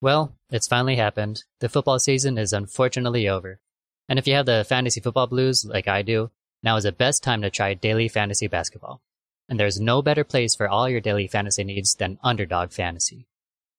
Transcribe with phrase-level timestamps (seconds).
[0.00, 1.44] Well, it's finally happened.
[1.60, 3.60] The football season is unfortunately over.
[4.08, 6.30] And if you have the fantasy football blues like I do,
[6.62, 9.00] now is the best time to try daily fantasy basketball.
[9.48, 13.26] And there's no better place for all your daily fantasy needs than Underdog Fantasy.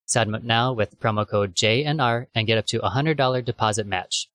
[0.05, 4.29] Sign up now with promo code JNR and get up to a $100 deposit match.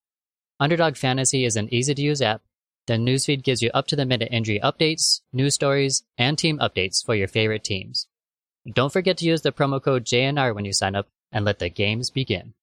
[0.61, 2.43] Underdog Fantasy is an easy to use app.
[2.87, 7.05] The newsfeed gives you up to the minute injury updates, news stories, and team updates
[7.05, 8.07] for your favorite teams.
[8.71, 11.69] Don't forget to use the promo code JNR when you sign up and let the
[11.69, 12.55] games begin.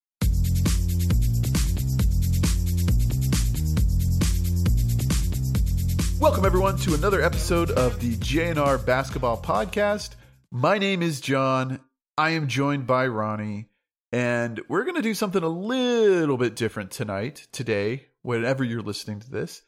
[6.19, 10.15] Welcome, everyone, to another episode of the JNR Basketball Podcast.
[10.51, 11.79] My name is Jon.
[12.17, 13.69] I am joined by Ronnie,
[14.11, 19.21] and we're going to do something a little bit different tonight, today, whenever you're listening
[19.21, 19.61] to this.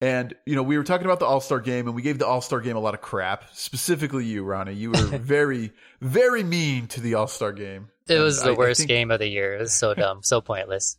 [0.00, 2.26] And, you know, we were talking about the All Star game, and we gave the
[2.26, 3.44] All Star game a lot of crap.
[3.52, 4.74] Specifically, you, Ronnie.
[4.74, 7.91] You were very, very mean to the All Star game.
[8.08, 9.54] It was And the I- I worst think- game of the year.
[9.54, 10.98] It was so dumb, so pointless.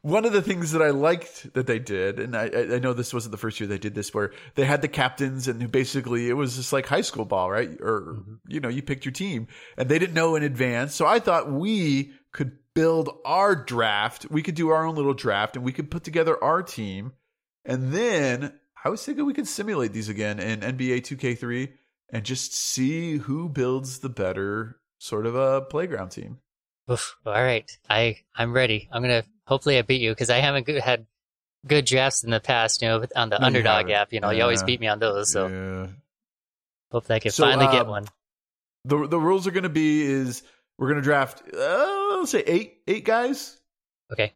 [0.00, 2.92] One of the things that I liked that they did, and I, I I know
[2.94, 6.28] this wasn't the first year they did this, where they had the captains and basically
[6.28, 7.70] it was just like high school ball, right?
[7.80, 8.34] Or mm-hmm.
[8.48, 10.94] you know, you picked your team, and they didn't know in advance.
[10.94, 14.26] So I thought we could build our draft.
[14.30, 17.12] We could do our own little draft, and we could put together our team,
[17.64, 21.72] and then I was thinking we could simulate these again in NBA 2K3
[22.10, 26.38] and just see who builds the better sort of a playground team.
[26.90, 27.16] Oof.
[27.26, 28.88] All right, I I'm ready.
[28.90, 31.06] I'm gonna hopefully I beat you because I haven't good, had
[31.66, 32.82] good drafts in the past.
[32.82, 34.12] You know, on the No, underdog app.
[34.12, 35.30] You know, you always beat me on those.
[35.32, 35.86] So yeah.
[36.90, 38.06] hopefully I can So, finally get um, one.
[38.84, 40.42] the the rules are going to be is
[40.78, 43.58] we're going to draft uh, let's say eight eight guys.
[44.12, 44.32] Okay.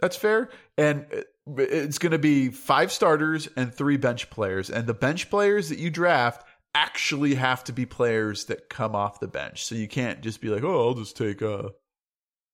[0.00, 4.70] That's fair, and uh, it's going to be five starters and three bench players.
[4.70, 6.46] And the bench players that you draft
[6.78, 9.64] actually have to be players that come off the bench.
[9.64, 11.70] So you can't just be like, oh, I'll just take uh,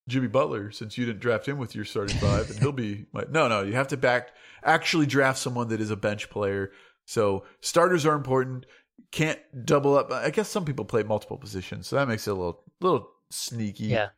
[0.08, 3.24] Jimmy Butler since you didn't draft him with your starting five, and he'll be my
[3.30, 3.62] no, no.
[3.62, 4.30] You have to back
[4.62, 6.72] actually draft someone that is a bench player.
[7.06, 8.66] So starters are important.
[9.12, 10.10] Can't double up.
[10.10, 13.86] I guess some people play multiple positions, so that makes it a little little sneaky.
[13.86, 14.08] Yeah.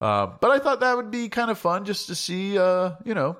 [0.00, 3.14] Uh, but I thought that would be kind of fun just to see, uh, you
[3.14, 3.38] know,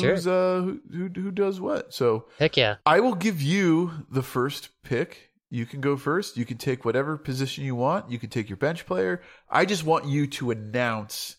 [0.00, 0.14] Sure.
[0.14, 1.92] uh who, who who does what.
[1.94, 2.76] So Heck yeah.
[2.86, 5.30] I will give you the first pick.
[5.50, 6.36] You can go first.
[6.36, 8.10] You can take whatever position you want.
[8.10, 9.22] You can take your bench player.
[9.48, 11.36] I just want you to announce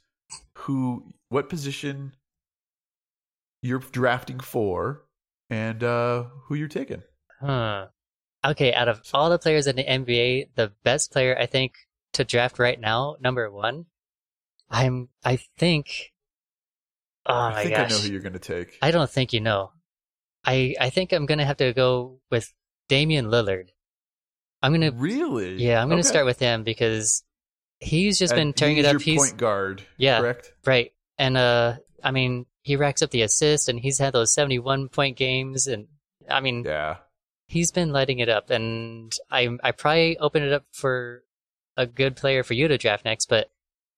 [0.54, 2.16] who, what position
[3.62, 5.04] you're drafting for,
[5.50, 7.04] and uh, who you're taking.
[7.42, 7.88] Huh.
[8.46, 11.74] Okay, out of all the players in the NBA, the best player I think
[12.14, 13.86] to draft right now, number one,
[14.70, 16.14] I'm I think
[17.26, 17.92] Oh I think gosh.
[17.92, 18.78] I know who you're going to take.
[18.82, 19.72] I don't think you know.
[20.46, 22.54] I I think I'm gonna have to go with
[22.88, 23.70] Damian Lillard.
[24.62, 25.56] I'm gonna really?
[25.56, 26.08] yeah, I'm gonna Okay.
[26.10, 27.24] start with him because
[27.80, 29.02] he's just been And tearing he's it up.
[29.02, 29.84] He's point guard.
[29.98, 30.20] Yeah.
[30.20, 30.54] Correct.
[30.66, 34.90] right, and uh, I mean, he racks up the assists, and he's had those 71
[34.90, 35.88] point games, and
[36.30, 36.98] I mean, Yeah.
[37.48, 38.50] he's been lighting it up.
[38.52, 41.24] And I I probably open it up for
[41.78, 43.50] a good player for you to draft next, but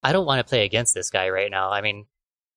[0.02, 1.70] I don't want to play against this guy right now.
[1.72, 2.06] I mean,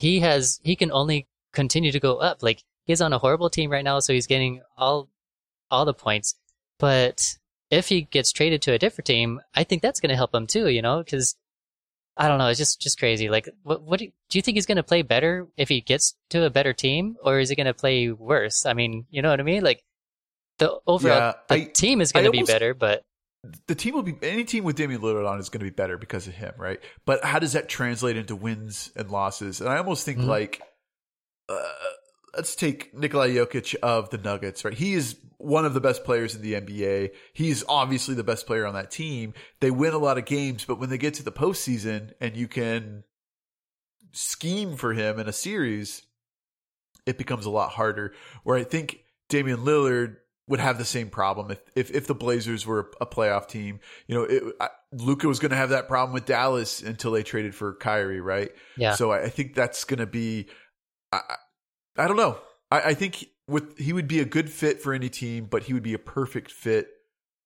[0.01, 2.43] he has he can only continue to go up.
[2.43, 5.09] Like he's on a horrible team right now, so he's getting all
[5.71, 6.35] all the points.
[6.79, 7.23] But
[7.71, 10.47] if he gets traded to a different team, I think that's going to help him
[10.47, 10.69] too.
[10.69, 11.37] You know, because
[12.17, 13.29] I don't know, it's just just crazy.
[13.29, 15.81] Like, what what do you, do you think he's going to play better if he
[15.81, 18.67] gets to a better team, or is he going to play worse?
[18.67, 19.63] I mean, you know what I mean?
[19.63, 19.85] Like
[20.59, 23.05] the overall Yeah, the I- team is going to be better, but
[23.67, 25.97] the team will be any team with Damian Lillard on is going to be better
[25.97, 26.81] because of him, right?
[27.07, 29.61] But how does that translate into wins and losses?
[29.61, 30.27] And I almost think Mhm.
[30.27, 30.61] like,
[31.49, 31.73] uh,
[32.35, 34.75] let's take Nikola Jokic of the Nuggets, right?
[34.75, 37.13] He is one of the best players in the NBA.
[37.33, 39.33] He's obviously the best player on that team.
[39.61, 42.47] They win a lot of games, but when they get to the postseason and you
[42.47, 43.05] can
[44.13, 46.03] scheme for him in a series,
[47.07, 48.13] it becomes a lot harder.
[48.45, 48.99] Where I think
[49.31, 50.17] Damian Lillard
[50.51, 53.79] would have the same problem if if, if the Blazers were a playoff team.
[54.09, 57.23] You know, it, I, Luka was going to have that problem with Dallas until they
[57.23, 58.51] traded for Kyrie, right?
[58.77, 60.49] yeah, So I, I think that's going to be.
[61.13, 61.21] I,
[61.97, 62.39] I don't know.
[62.71, 65.73] I, I think with he would be a good fit for any team, but he
[65.73, 66.89] would be a perfect fit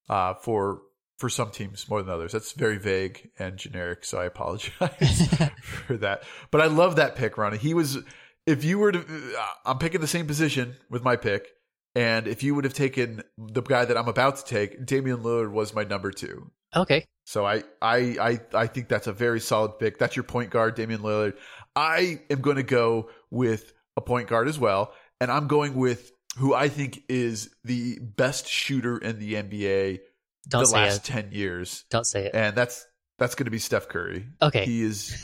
[0.08, 0.80] uh, for
[1.18, 2.32] for some teams more than others.
[2.32, 5.28] That's very vague and generic, so I apologize
[5.62, 6.22] for that.
[6.50, 7.58] But I love that pick, Ronnie.
[7.58, 7.98] He was.
[8.46, 11.48] If you were to, uh, I'm picking the same position with my pick,
[11.94, 15.52] and if you would have taken the guy that I'm about to take, Damian Lillard
[15.52, 16.50] was my number two.
[16.74, 19.98] okay, So I, I, I, I think that's a very solid pick.
[19.98, 21.34] That's your point guard, Damian Lillard.
[21.76, 26.12] I am going to go with a point guard as well, and I'm going with
[26.36, 30.00] who I think is the best shooter in the NBA
[30.48, 31.12] don't the last it.
[31.12, 32.34] ten years, Don't say it.
[32.34, 32.86] and that's
[33.18, 34.26] That's going to be Steph Curry.
[34.42, 34.64] Okay.
[34.64, 35.16] He is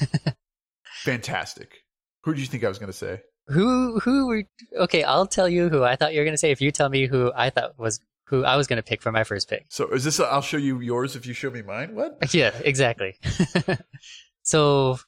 [1.03, 1.85] fantastic.
[2.25, 3.23] Who do you think I was going to say?
[3.51, 4.45] Who who were
[4.79, 5.03] okay?
[5.03, 6.51] I'll tell you who I thought you were gonna say.
[6.51, 9.25] If you tell me who I thought was who I was gonna pick for my
[9.25, 9.67] first pick.
[9.69, 10.21] So is this?
[10.21, 11.95] i I'll show you yours if you show me mine.
[11.95, 12.19] What?
[12.35, 13.17] Yeah, exactly.
[14.43, 14.99] so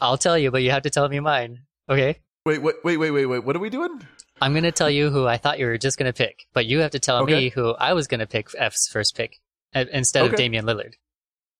[0.00, 1.60] I'll tell you, but you have to tell me mine.
[1.88, 2.20] Okay.
[2.46, 3.44] Wait, wait, wait, wait, wait, wait.
[3.44, 4.00] What are we doing?
[4.40, 6.92] I'm gonna tell you who I thought you were just gonna pick, but you have
[6.92, 7.34] to tell Okay.
[7.34, 9.40] me who I was gonna pick F's first pick
[9.74, 10.44] uh, instead of Okay.
[10.44, 10.94] Damian Lillard.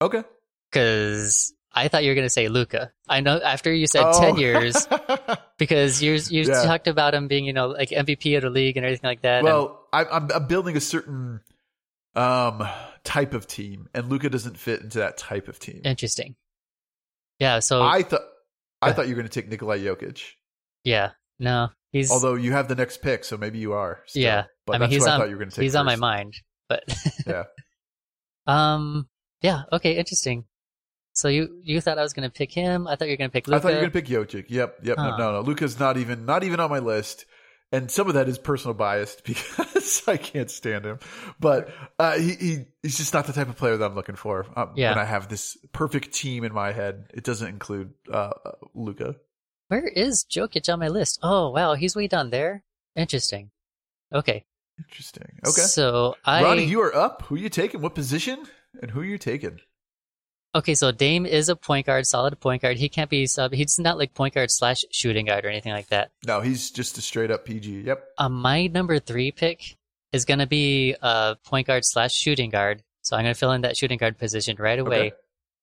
[0.00, 0.22] Okay.
[0.70, 2.92] Because I thought you were gonna say Luka.
[3.08, 4.20] I know after you said Oh.
[4.20, 4.86] ten years,
[5.58, 6.62] because you you Yeah.
[6.64, 9.42] talked about him being you know like MVP of the league and everything like that.
[9.44, 11.40] well, I'm, I'm building a certain
[12.14, 12.66] um
[13.04, 15.80] type of team, and Luka doesn't fit into that type of team.
[15.84, 16.36] interesting.
[17.38, 17.60] Yeah.
[17.60, 18.22] So I thought
[18.82, 20.22] I thought you were going to take Nikolai Jokic.
[20.84, 24.02] yeah, no, he's Although you have the next pick, so maybe you are.
[24.06, 24.22] still.
[24.22, 24.44] Yeah.
[24.66, 25.62] but I mean, that's he's on- I thought you were going to take.
[25.64, 26.34] he's on my mind,
[26.68, 26.84] but
[27.26, 27.44] Yeah.
[28.46, 29.08] um,
[29.42, 30.44] yeah, okay, interesting.
[31.18, 32.86] So you you thought I was gonna pick him?
[32.86, 33.56] I thought you were gonna pick Luka.
[33.56, 34.44] I thought you were going to pick Jokic.
[34.50, 34.96] Yep, yep.
[34.96, 35.16] Huh.
[35.16, 35.40] No, no, no.
[35.40, 37.24] Luka's not even not even on my list,
[37.72, 41.00] and some of that is personal bias because I can't stand him.
[41.40, 44.46] But uh, he, he he's just not the type of player that I'm looking for.
[44.54, 44.90] Um, Yeah.
[44.90, 48.30] When I have this perfect team in my head, it doesn't include uh,
[48.76, 49.16] Luka.
[49.66, 51.18] Where is Jokic on my list?
[51.20, 52.62] Oh wow, he's way down there.
[52.94, 53.50] Interesting.
[54.14, 54.44] Okay.
[54.78, 55.40] Interesting.
[55.44, 55.62] Okay.
[55.62, 57.22] So I Ronnie, you are up.
[57.22, 57.80] Who you taking?
[57.80, 58.44] What position?
[58.80, 59.58] And who are you taking?
[60.54, 60.74] Okay.
[60.74, 62.76] So Dame is a point guard, solid point guard.
[62.76, 63.52] He can't be sub.
[63.52, 66.10] He's not like point guard slash shooting guard or anything like that.
[66.26, 67.82] No, he's just a straight up PG.
[67.82, 68.04] Yep.
[68.18, 69.76] Um, my number three pick
[70.12, 72.82] is gonna be a point guard slash shooting guard.
[73.02, 75.12] So I'm gonna fill in that shooting guard position right away Okay.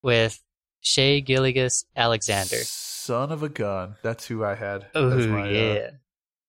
[0.02, 0.40] with
[0.80, 2.58] Shai Gilgeous Alexander.
[2.64, 3.96] Son of a gun.
[4.02, 4.86] That's who I had.
[4.94, 5.90] Oh uh, yeah,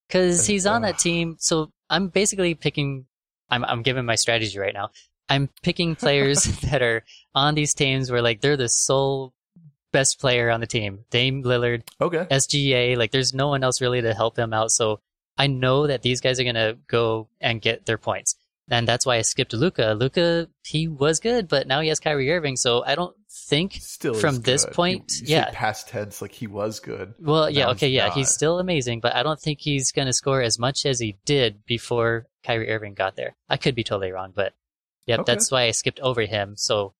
[0.07, 1.37] because that's, he's on uh, that team.
[1.39, 3.05] So I'm basically picking.
[3.49, 4.89] I'm I'm giving my strategy right now.
[5.29, 7.03] I'm picking players that are
[7.35, 9.33] on these teams where like they're the sole
[9.91, 11.05] best player on the team.
[11.09, 12.25] Dame Lillard, okay.
[12.29, 12.97] SGA.
[12.97, 14.71] Like there's no one else really to help him out.
[14.71, 14.99] So
[15.37, 18.35] I know that these guys are gonna go and get their points.
[18.69, 19.95] And that's why I skipped Luka.
[19.97, 22.57] Luka, he was good, but now he has Kyrie Irving.
[22.57, 25.51] So I don't think Still from this point, You- you yeah.
[25.53, 27.13] past tense like he was good.
[27.17, 28.17] Well, yeah, okay, he's yeah, not.
[28.17, 31.15] he's still amazing, but I don't think he's going to score as much as he
[31.23, 33.37] did before Kyrie Irving got there.
[33.47, 34.53] I could be totally wrong, but
[35.07, 35.33] yep, Okay.
[35.33, 36.55] that's why I skipped over him.
[36.55, 36.93] So,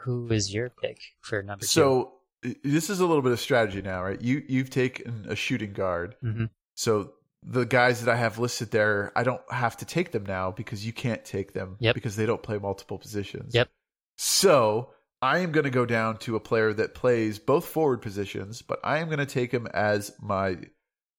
[0.00, 2.12] who is your pick for number So
[2.44, 4.20] i- this is a little bit of strategy now, right?
[4.20, 6.16] You you've taken a shooting guard.
[6.20, 6.30] two?
[6.32, 10.24] hmm So the guys that I have listed there, I don't have to take them
[10.26, 11.94] now because you can't take them Yep.
[11.94, 13.54] because they don't play multiple positions.
[13.54, 13.68] Yep.
[14.16, 14.92] So
[15.22, 18.80] I am going to go down to a player that plays both forward positions, but
[18.84, 20.58] I am going to take him as my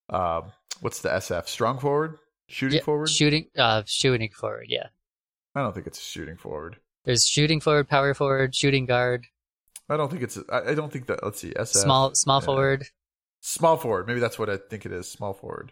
[0.10, 0.52] um,
[0.82, 2.18] what's the SF strong forward,
[2.48, 3.10] shooting Yeah, forward.
[3.10, 4.88] Shooting, uh, shooting forward, yeah.
[5.57, 6.77] I don't think it's a shooting forward.
[7.06, 9.25] There's shooting forward, power forward, shooting guard,
[9.89, 10.38] I don't think it's.
[10.51, 11.24] I don't think that.
[11.24, 11.51] Let's see.
[11.51, 12.45] SF small, small yeah.
[12.45, 12.88] forward.
[13.42, 14.07] small forward.
[14.07, 15.09] Maybe that's what I think it is.
[15.09, 15.71] Small forward.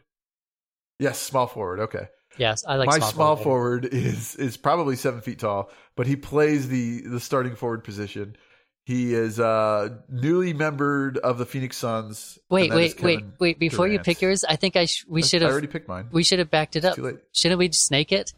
[0.99, 1.81] Yes, small forward.
[1.81, 2.07] Okay.
[2.37, 3.89] Yes, I like my small, small, forward.
[3.89, 8.37] forward is is probably seven feet tall, but he plays the the starting forward position.
[8.85, 12.39] He is uh newly membered of the Phoenix Suns.
[12.49, 13.59] Wait, and that is wait, wait, wait!
[13.59, 16.07] Before you pick yours, I think I sh- we should have already picked mine.
[16.11, 16.97] we should have backed it up.
[17.33, 18.31] Shouldn't we snake it?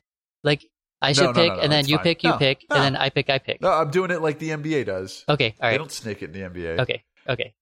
[0.43, 0.65] Like
[1.01, 2.03] I should no, pick, no, no, and then you fine.
[2.03, 2.75] pick, you No, pick, no.
[2.75, 3.61] and then I pick, I pick.
[3.61, 5.23] No, I'm doing it like the NBA does.
[5.29, 6.79] Okay, all They don't snake it in the NBA.
[6.79, 7.53] Okay, okay.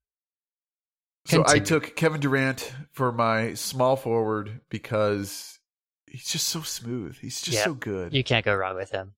[1.27, 5.59] So I took Kevin Durant for my small forward because
[6.07, 7.17] he's just so smooth.
[7.17, 7.63] He's just Yeah.
[7.65, 8.13] so good.
[8.13, 9.15] You can't go wrong with him.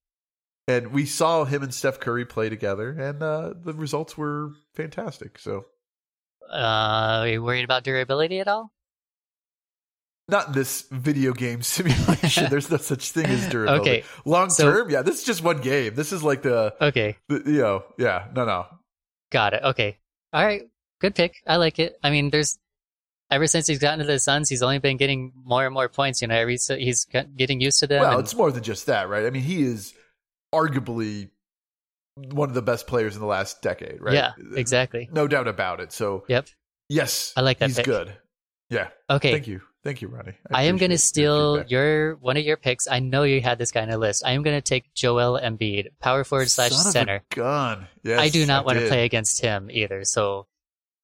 [0.70, 5.38] and we saw him and Steph Curry play together, and uh, the results were fantastic.
[5.40, 5.66] So
[6.50, 8.72] Uh, are you worried about durability at all?
[10.30, 12.48] Not this video game simulation.
[12.50, 13.82] There's no such thing as durability.
[13.90, 15.02] Okay, Long so- term, yeah.
[15.02, 15.96] This is just one game.
[15.96, 18.28] This is like the, okay, the you know, yeah.
[18.36, 18.66] No, no.
[19.32, 19.64] got it.
[19.64, 19.98] Okay,
[20.34, 20.64] all right,
[21.00, 21.36] good pick.
[21.48, 21.98] I like it.
[22.04, 22.58] I mean, there's
[23.32, 26.22] ever since he's gotten to the Suns, he's only been getting more and more points.
[26.22, 28.02] You know, every so he's getting used to them.
[28.02, 29.26] Well, and- it's more than just that, right?
[29.26, 29.94] I mean, he is
[30.54, 31.30] arguably
[32.16, 34.14] one of the best players in the last decade, right?
[34.14, 35.08] Yeah, exactly.
[35.12, 35.92] No doubt about it.
[35.92, 36.48] So Yep.
[36.90, 37.86] yes, I like that He's pick.
[37.86, 38.12] good.
[38.70, 38.88] Yeah.
[39.10, 39.62] Okay, Thank you.
[39.88, 40.34] Thank you, Ronnie.
[40.54, 42.90] I am going to steal your one of your picks.
[42.90, 44.22] I know you had this guy on a list.
[44.26, 47.24] I am going to take Joel Embiid, power forward slash center.
[47.34, 47.88] Gone.
[48.04, 50.04] Yes, I do not want to play against him either.
[50.04, 50.46] So,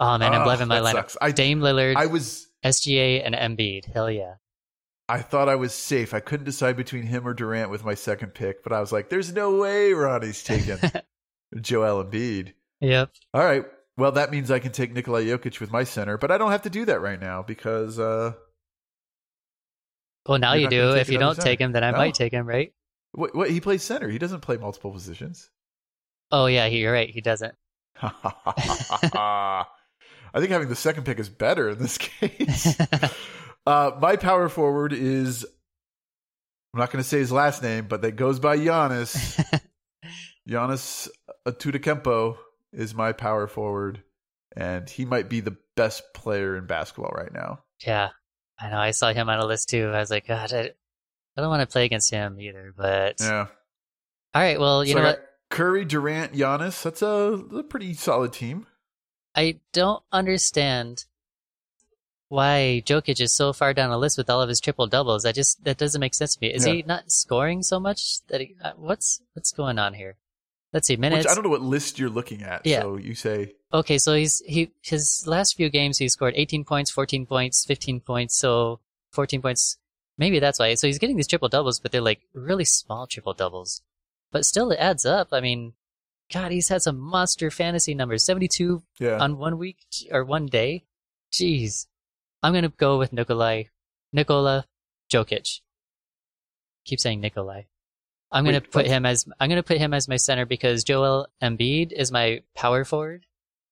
[0.01, 0.91] oh man, I'm Oh, loving my lineup.
[0.91, 1.17] sucks.
[1.21, 3.85] I Dame Lillard, I was SGA, and Embiid.
[3.85, 4.33] Hell yeah.
[5.07, 6.13] I thought I was safe.
[6.13, 9.07] I couldn't decide between him or Durant with my second pick, but I was like,
[9.07, 10.77] "There's no way Ronnie's taking
[11.61, 13.11] Joel Embiid." Yep.
[13.33, 13.63] All right,
[13.95, 16.63] well that means I can take Nikola Jokic with my center, but I don't have
[16.63, 18.33] to do that right now because uh,
[20.25, 20.91] Well, now You're you do.
[20.95, 21.97] If you don't take him, then I No.
[21.97, 22.73] might take him, right?
[23.11, 24.09] what, what he plays center.
[24.09, 25.49] He doesn't play multiple positions.
[26.31, 27.09] Oh yeah, you're right.
[27.09, 27.53] He doesn't.
[28.01, 29.65] I
[30.35, 32.79] think having the second pick is better in this case.
[33.67, 35.45] uh, my power forward is
[36.73, 39.61] I'm not going to say his last name, but that goes by Giannis.
[40.49, 41.07] Giannis
[41.45, 42.37] Antetokounmpo
[42.71, 44.01] is my power forward,
[44.57, 47.59] and he might be the best player in basketball right now.
[47.85, 48.09] yeah,
[48.59, 48.77] I know.
[48.77, 49.87] I saw him on a list too.
[49.93, 50.71] I was like, God, I,
[51.37, 52.73] I don't want to play against him either.
[52.75, 53.47] But Yeah.
[54.33, 55.27] all right, well, you So know what?
[55.49, 56.81] Curry, Durant, Giannis.
[56.83, 57.07] That's a,
[57.57, 58.65] a pretty solid team.
[59.35, 61.05] I don't understand
[62.29, 65.23] why Jokic is so far down the list with all of his triple doubles.
[65.23, 66.53] That just that doesn't make sense to me.
[66.53, 66.73] Is Yeah.
[66.73, 68.25] he not scoring so much?
[68.27, 70.17] That he, uh, what's what's going on here?
[70.73, 71.25] Let's see minutes.
[71.25, 72.65] Which I don't know what list you're looking at.
[72.65, 72.81] Yeah.
[72.81, 76.91] So you say Okay, so he's he his last few games he scored 18 points,
[76.91, 78.79] 14 points, 15 points, so
[79.11, 79.77] 14 points.
[80.17, 80.75] Maybe that's why.
[80.75, 83.81] So he's getting these triple doubles, but they're like really small triple doubles.
[84.31, 85.29] But still, it adds up.
[85.31, 85.73] I mean,
[86.31, 88.23] God, he's had some monster fantasy numbers.
[88.25, 89.17] 72 yeah.
[89.17, 89.77] on one week
[90.11, 90.85] or one day.
[91.31, 91.87] Jeez,
[92.43, 93.63] I'm gonna go with Nikolai,
[94.11, 94.65] Nikola
[95.11, 95.61] Jokic.
[96.85, 97.63] Keep saying Nikolai.
[98.33, 101.91] I'm gonna put him as I'm gonna put him as my center because Joel Embiid
[101.91, 103.25] is my power forward.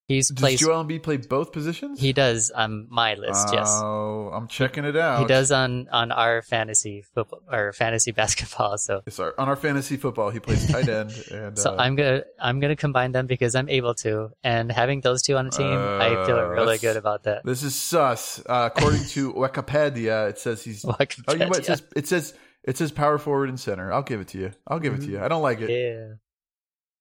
[0.07, 0.59] He's Does plays.
[0.59, 1.97] Joel Embiid play both positions?
[2.01, 3.47] He does on my list.
[3.53, 5.21] yes, Oh, I'm checking it out.
[5.21, 8.77] he does on on our fantasy football or fantasy basketball.
[8.77, 9.31] So sorry.
[9.37, 12.75] On our fantasy football, he plays tight end, and so uh, I'm gonna I'm gonna
[12.75, 16.35] combine them because I'm able to, and having those two on the team, I feel
[16.39, 17.45] Uh, really good about that.
[17.45, 18.43] this is sus.
[18.45, 20.83] Uh, according to Wikipedia, it says he's.
[20.83, 20.93] Oh,
[21.31, 21.59] you know what?
[21.59, 23.91] It says it says it says power forward and center.
[23.91, 24.51] I'll give it to you.
[24.67, 25.21] I'll give it to you.
[25.21, 25.69] I don't like it.
[25.69, 26.15] Yeah.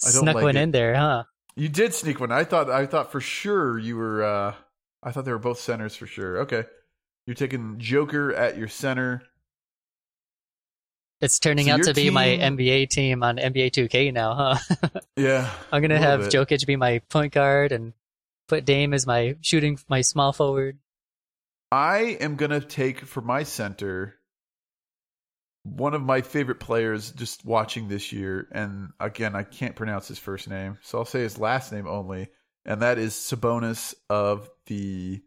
[0.02, 0.62] I don't Snuck like one it.
[0.62, 1.24] in there, huh?
[1.56, 2.32] You did sneak one.
[2.32, 2.70] I thought.
[2.70, 4.24] I thought for sure you were.
[4.24, 4.54] uh
[5.02, 6.38] I thought they were both centers for sure.
[6.40, 6.64] Okay,
[7.26, 9.22] you're taking Joker at your center.
[11.20, 14.88] It's turning So out to be my NBA team on NBA 2K now, huh?
[15.16, 16.32] Yeah, I'm gonna have bit.
[16.32, 17.92] Jokic be my point guard and
[18.48, 20.78] put Dame as my shooting, my small forward.
[21.70, 24.16] I am gonna take for my center
[25.62, 30.18] one of my favorite players just watching this year, and again I can't pronounce his
[30.18, 32.28] first name, so I'll say his last name only,
[32.64, 35.22] and that is Sabonis of the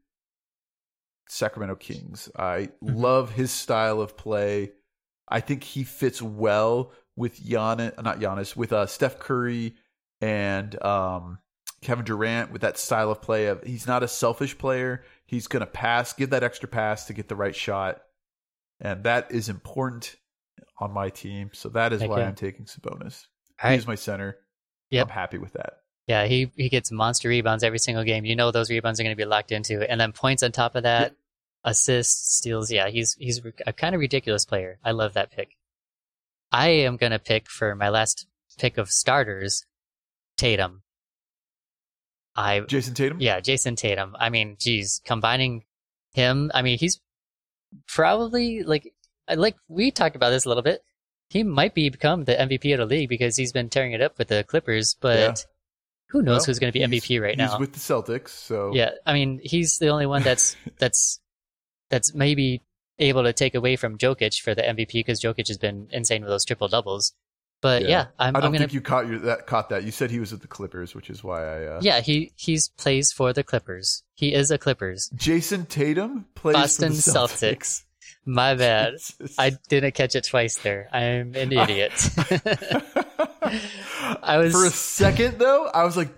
[1.29, 2.29] Sacramento Kings.
[2.35, 3.01] I Mhm.
[3.01, 4.73] love his style of play.
[5.27, 9.75] I think he fits well with Giannis, not Giannis, with uh, Steph Curry
[10.21, 11.39] and um,
[11.81, 13.47] Kevin Durant with that style of play.
[13.47, 15.03] Of he's not a selfish player.
[15.25, 18.01] He's going to pass, give that extra pass to get the right shot,
[18.79, 20.15] and that is important
[20.79, 21.51] on my team.
[21.53, 22.27] So that is Heck why yeah.
[22.27, 23.27] I'm taking Sabonis.
[23.63, 23.73] Right.
[23.73, 24.37] He's my center.
[24.89, 25.07] Yep.
[25.07, 25.73] I'm happy with that.
[26.07, 28.25] Yeah, he he gets monster rebounds every single game.
[28.25, 30.75] You know those rebounds are going to be locked into, and then points on top
[30.75, 31.15] of that,
[31.63, 32.71] assists, steals.
[32.71, 34.79] Yeah, he's he's a kind of ridiculous player.
[34.83, 35.55] I love that pick.
[36.51, 38.27] I am going to pick for my last
[38.57, 39.65] pick of starters,
[40.37, 40.83] Tatum.
[42.35, 43.21] I Jayson Tatum.
[43.21, 44.15] yeah, Jayson Tatum.
[44.19, 45.63] I mean, geez, combining
[46.13, 46.51] him.
[46.53, 46.99] I mean, he's
[47.87, 48.93] probably like
[49.33, 50.83] like we talked about this a little bit.
[51.29, 54.17] He might be become the MVP of the league because he's been tearing it up
[54.17, 55.33] with the Clippers, but Yeah.
[56.09, 57.51] who knows Well, who's going to be MVP right now.
[57.51, 58.29] he's with the Celtics.
[58.29, 61.19] So Yeah, I mean, he's the only one that's that's
[61.89, 62.61] that's maybe
[62.99, 66.29] able to take away from Jokic for the MVP because Jokic has been insane with
[66.29, 67.13] those triple doubles.
[67.61, 67.87] But Yeah.
[67.87, 68.59] yeah, I'm, I don't I'm gonna.
[68.59, 69.83] think you caught your that caught that.
[69.85, 71.65] You said he was with the Clippers, which is why I.
[71.65, 74.03] Uh, yeah, he he's plays for the Clippers.
[74.15, 75.09] He is a Clippers.
[75.15, 77.83] Jayson Tatum plays Boston for the Celtics.
[78.25, 78.93] My bad.
[78.93, 79.35] Jesus.
[79.37, 80.89] I didn't catch it twice there.
[80.91, 81.91] I'm an idiot.
[84.23, 86.09] I was For a second though, I was like,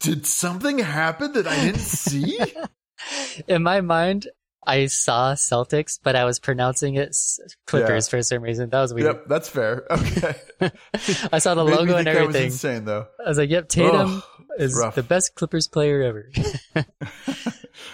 [0.00, 2.38] did something happen that I didn't see?
[3.48, 4.28] in my mind.
[4.66, 7.16] I saw Celtics, but I was pronouncing it
[7.66, 8.70] Clippers for some reason.
[8.70, 9.06] That was weird.
[9.06, 9.86] yep, that's fair.
[9.94, 10.34] Okay.
[11.32, 12.44] I saw the logo and I was everything.
[12.46, 13.06] insane though.
[13.24, 14.22] I was like, "Yep, Tatum Ugh,
[14.58, 14.94] is rough.
[14.94, 16.30] the best Clippers player ever."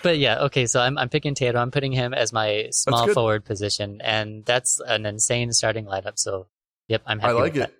[0.02, 1.60] but yeah, okay, so I'm I'm picking Tatum.
[1.60, 6.18] I'm putting him as my small forward position, and that's an insane starting lineup.
[6.18, 6.46] So,
[6.88, 7.30] yep, I'm happy.
[7.30, 7.74] I like it.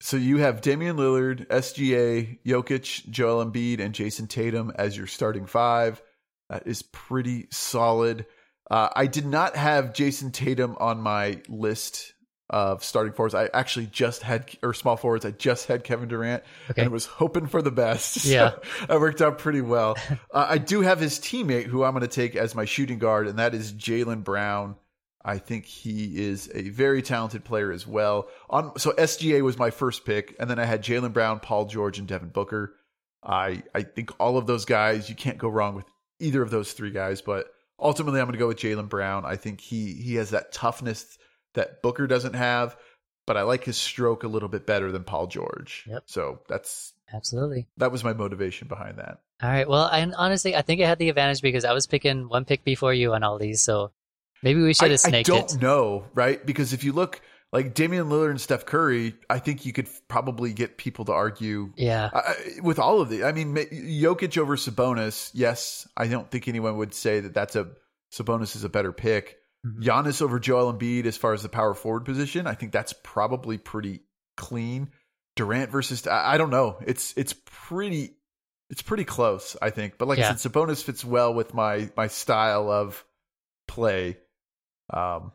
[0.00, 5.46] So you have Damian Lillard, SGA, Jokic, Joel Embiid, and Jayson Tatum as your starting
[5.46, 6.02] five.
[6.50, 8.26] That is pretty solid.
[8.70, 12.12] Uh, I did not have Jayson Tatum on my list
[12.48, 13.34] of starting forwards.
[13.34, 16.82] I actually just had, or small forwards, I just had Kevin Durant Okay.
[16.82, 18.14] and was hoping for the best.
[18.20, 18.50] So Yeah.
[18.88, 19.96] that worked out pretty well.
[20.32, 23.26] uh, I do have his teammate who I'm going to take as my shooting guard,
[23.26, 24.76] and that is Jaylen Brown.
[25.24, 28.28] I think he is a very talented player as well.
[28.48, 31.98] On so SGA was my first pick, and then I had Jaylen Brown, Paul George,
[31.98, 32.76] and Devin Booker.
[33.24, 35.84] I I think all of those guys you can't go wrong with
[36.18, 37.20] either of those three guys.
[37.22, 37.46] But
[37.78, 39.24] ultimately, I'm going to go with Jaylen Brown.
[39.24, 41.18] I think he he has that toughness
[41.54, 42.76] that Booker doesn't have.
[43.26, 45.84] but I like his stroke a little bit better than Paul George.
[45.88, 46.02] Yep.
[46.06, 47.66] So that's Absolutely.
[47.78, 49.20] that was my motivation behind that.
[49.42, 49.68] All right.
[49.68, 52.62] Well, I honestly I think I had the advantage because I was picking one pick
[52.64, 53.90] before you on all these, so
[54.42, 55.60] maybe we should I, have I snaked don't it.
[55.60, 56.44] know, right?
[56.44, 57.20] Because if you look
[57.52, 61.72] like Damian Lillard and Steph Curry, I think you could probably get people to argue
[61.76, 62.10] Yeah.
[62.12, 63.24] I- with all of the.
[63.24, 65.30] I mean, Jokic over Sabonis.
[65.32, 67.68] Yes, I don't think anyone would say that that's a
[68.12, 69.38] Sabonis is a better pick.
[69.66, 69.82] Mhm.
[69.82, 72.46] Giannis over Joel Embiid as far as the power forward position.
[72.46, 74.00] I think that's probably pretty
[74.36, 74.90] clean.
[75.36, 76.78] Durant versus I, I don't know.
[76.86, 78.16] It's it's pretty
[78.70, 79.56] it's pretty close.
[79.60, 80.30] I think, but like Yeah.
[80.30, 83.04] I said, Sabonis fits well with my my style of
[83.68, 84.16] play.
[84.92, 85.32] Um,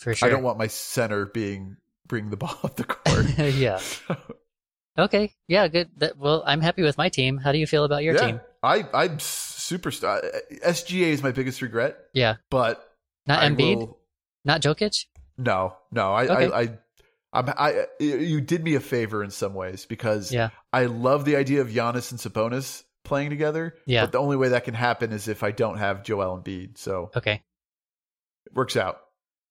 [0.00, 0.28] For sure.
[0.28, 1.76] I don't want my center being
[2.06, 3.26] bring the ball up the court.
[3.38, 3.80] yeah.
[4.98, 5.32] Okay.
[5.46, 5.68] Yeah.
[5.68, 5.88] Good.
[5.98, 7.36] That, well, I'm happy with my team.
[7.38, 8.40] How do you feel about your yeah, team?
[8.62, 9.90] I I'm super.
[9.90, 12.36] st- uh, uh, SGA is my biggest regret, Yeah.
[12.50, 12.82] but
[13.26, 13.76] Not I Embiid.
[13.76, 13.98] will-
[14.44, 15.06] Not Jokic.
[15.38, 16.12] no, no.
[16.12, 16.52] I, Okay.
[16.54, 16.78] I, I,
[17.32, 20.50] I'm, I, uh, you did me a favor in some ways because Yeah.
[20.72, 23.74] I love the idea of Giannis and Sabonis playing together.
[23.86, 24.02] Yeah.
[24.04, 26.76] But the only way that can happen is if I don't have Joel Embiid.
[26.78, 27.42] So Okay.
[28.46, 29.00] it works out.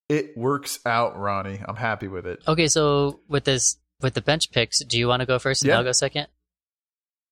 [0.09, 1.61] It works out, Ronnie.
[1.63, 2.41] I'm happy with it.
[2.47, 2.67] Okay.
[2.67, 5.77] So with this, with the bench picks, do you want to go first and Yeah.
[5.77, 6.27] I'll go second?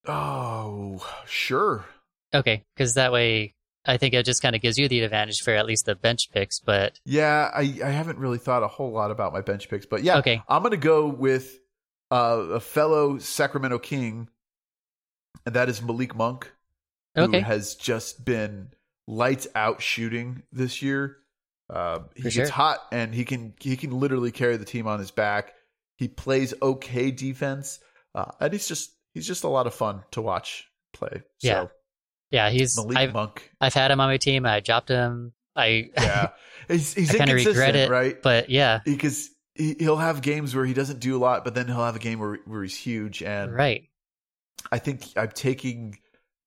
[0.06, 1.84] Oh, sure.
[2.32, 2.64] Okay.
[2.74, 3.54] Because that way,
[3.84, 6.30] I think it just kind of gives you the advantage for at least the bench
[6.32, 6.60] picks.
[6.60, 10.02] But Yeah, I, I haven't really thought a whole lot about my bench picks, but
[10.02, 10.42] yeah, Okay.
[10.48, 11.58] I'm going to go with
[12.10, 14.28] uh, a fellow Sacramento King,
[15.46, 16.50] and that is Malik Monk,
[17.14, 17.40] who okay.
[17.40, 18.70] has just been
[19.06, 21.16] lights out shooting this year.
[21.70, 22.48] Uh, he For gets sure.
[22.48, 25.52] hot, and he can he can literally carry the team on his back.
[25.96, 27.78] He plays okay defense,
[28.14, 31.22] uh, and he's just he's just a lot of fun to watch play.
[31.42, 31.64] Yeah.
[31.64, 31.70] So
[32.30, 32.50] Yeah.
[32.50, 32.76] He's.
[32.76, 34.46] Malik I've, Monk, I've had him on my team.
[34.46, 35.32] I dropped him.
[35.56, 35.90] I.
[35.96, 36.30] yeah,
[36.68, 37.90] he's he's kind of regret it.
[37.90, 38.20] right?
[38.22, 38.80] But yeah.
[38.84, 41.96] because he, he'll have games where he doesn't do a lot, but then he'll have
[41.96, 43.22] a game where where he's huge.
[43.22, 43.88] And Right.
[44.72, 45.98] I think I'm taking,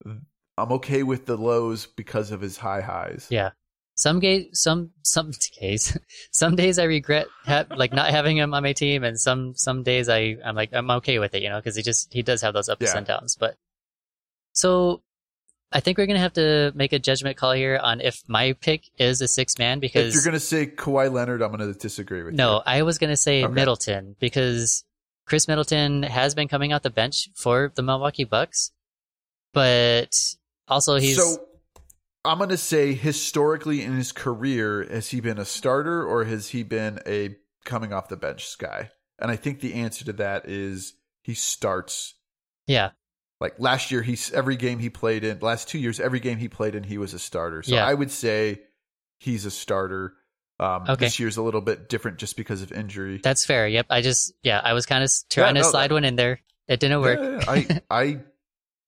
[0.06, 3.28] I'm okay with the lows because of his high highs.
[3.30, 3.52] Yeah.
[3.96, 5.98] Some gay, some some days,
[6.32, 9.84] some days I regret ha- like not having him on my team, and some some
[9.84, 12.42] days I I'm like I'm okay with it, you know, because he just he does
[12.42, 12.98] have those ups Yeah.
[12.98, 13.36] and downs.
[13.36, 13.58] But
[14.54, 15.02] so
[15.72, 18.84] I think we're gonna have to make a judgment call here on if my pick
[18.98, 22.34] is a six man If because you're gonna say Kawhi Leonard, I'm gonna disagree with
[22.34, 22.56] no, you.
[22.58, 23.54] No, I was gonna say Okay.
[23.54, 24.84] Middleton because
[25.28, 28.72] Khris Middleton has been coming out the bench for the Milwaukee Bucks,
[29.54, 30.16] but
[30.68, 31.46] also he's So
[32.24, 36.64] I'm gonna say historically in his career, has he been a starter or has he
[36.64, 38.92] been a coming off the bench guy?
[39.20, 42.16] And I think the answer to that is he starts.
[42.68, 42.92] yeah
[43.40, 45.40] Like last year, he's every game he played in.
[45.40, 47.64] Last two years, every game he played in, he was a starter.
[47.64, 47.86] So Yeah.
[47.86, 48.62] I would say
[49.20, 50.14] he's a starter.
[50.60, 51.06] Um, Okay.
[51.06, 53.20] This year's a little bit different just because of injury.
[53.24, 53.68] That's fair.
[53.68, 53.88] Yep.
[53.90, 56.40] I just yeah, I was kind of trying no, to slide that- one in there.
[56.68, 57.20] It didn't work.
[57.20, 58.20] Yeah, yeah, I, I,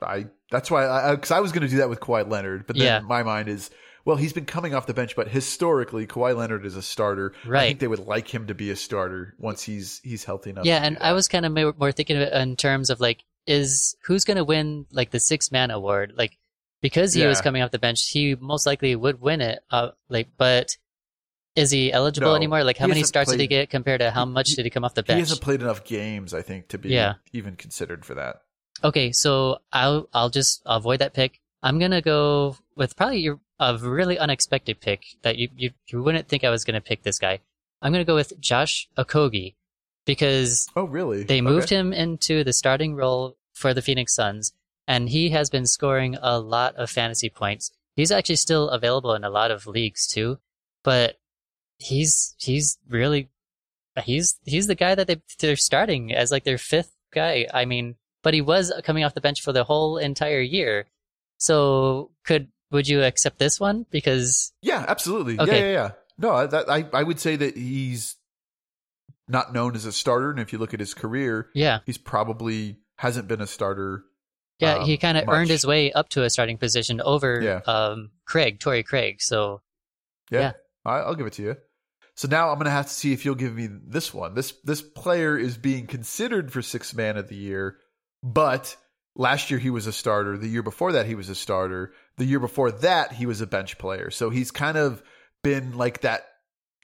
[0.02, 0.26] I.
[0.54, 2.86] That's why I because I, was going to do that with Kawhi Leonard, but then
[2.86, 3.00] Yeah.
[3.02, 3.70] my mind is
[4.06, 7.34] well, he's been coming off the bench, but historically, Kawhi Leonard is a starter.
[7.50, 10.66] I think they would like him to be a starter once he's he's healthy enough.
[10.66, 13.96] yeah, and I was kind of more, thinking of it in terms of like, is
[14.06, 16.14] who's going to win like the six man award?
[16.16, 16.38] Like
[16.82, 19.60] because he was coming off the bench, he most likely would win it.
[19.72, 20.76] Uh, like, but
[21.56, 22.64] is he eligible No, anymore?
[22.66, 24.84] Like, how many starts did he get compared to how much he- did he come
[24.84, 25.16] off the bench?
[25.18, 27.14] he hasn't played enough games, I think, to be Yeah.
[27.32, 28.38] even considered for that.
[28.84, 31.40] Okay, so I'll I'll just avoid that pick.
[31.62, 36.28] I'm gonna go with probably your, a really unexpected pick that you, you you wouldn't
[36.28, 37.40] think I was gonna pick this guy.
[37.82, 39.56] I'm gonna go with Josh Okogie
[40.06, 41.24] because Oh, really?
[41.24, 41.78] they moved Okay.
[41.78, 44.52] him into the starting role for the Phoenix Suns,
[44.88, 47.72] and he has been scoring a lot of fantasy points.
[47.96, 50.40] He's actually still available in a lot of leagues too,
[50.84, 51.20] but
[51.78, 53.30] he's he's really
[54.04, 57.48] he's he's the guy that they they're starting as like their fifth guy.
[57.54, 60.88] I mean, but he was coming off the bench for the whole entire year.
[61.38, 63.86] So could would you accept this one?
[63.92, 65.40] Because Yeah, absolutely.
[65.40, 65.60] Okay.
[65.60, 65.92] Yeah, yeah, yeah.
[66.18, 68.16] No, I- that, I I would say that he's
[69.28, 72.78] not known as a starter, and if you look at his career, yeah, he's probably
[72.98, 74.04] hasn't been a starter.
[74.60, 77.62] yeah, um, he kind of earned his way up to a starting position over Yeah.
[77.66, 79.22] um Craig, Torrey Craig.
[79.22, 79.62] So
[80.32, 80.52] Yeah, Yeah.
[80.86, 81.58] I'll give it to you.
[82.16, 84.36] So now I'm going to have to see if you'll give me this one.
[84.36, 87.78] This this player is being considered for six man of the year,
[88.24, 88.76] but
[89.16, 90.38] last year he was a starter.
[90.38, 91.94] The year before that he was a starter.
[92.18, 94.10] The year before that he was a bench player.
[94.10, 95.04] So he's kind of
[95.44, 96.26] been like that.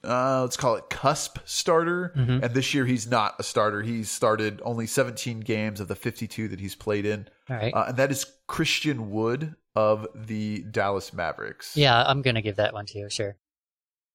[0.03, 2.13] Uh, let's call it cusp starter.
[2.15, 2.43] Mhm.
[2.43, 3.81] And this year he's not a starter.
[3.81, 7.73] He's started only 17 games of the 52 that he's played in, all right.
[7.73, 11.75] uh, and that is Christian Wood of the Dallas Mavericks.
[11.75, 13.35] yeah, I'm gonna give that one to you, sure.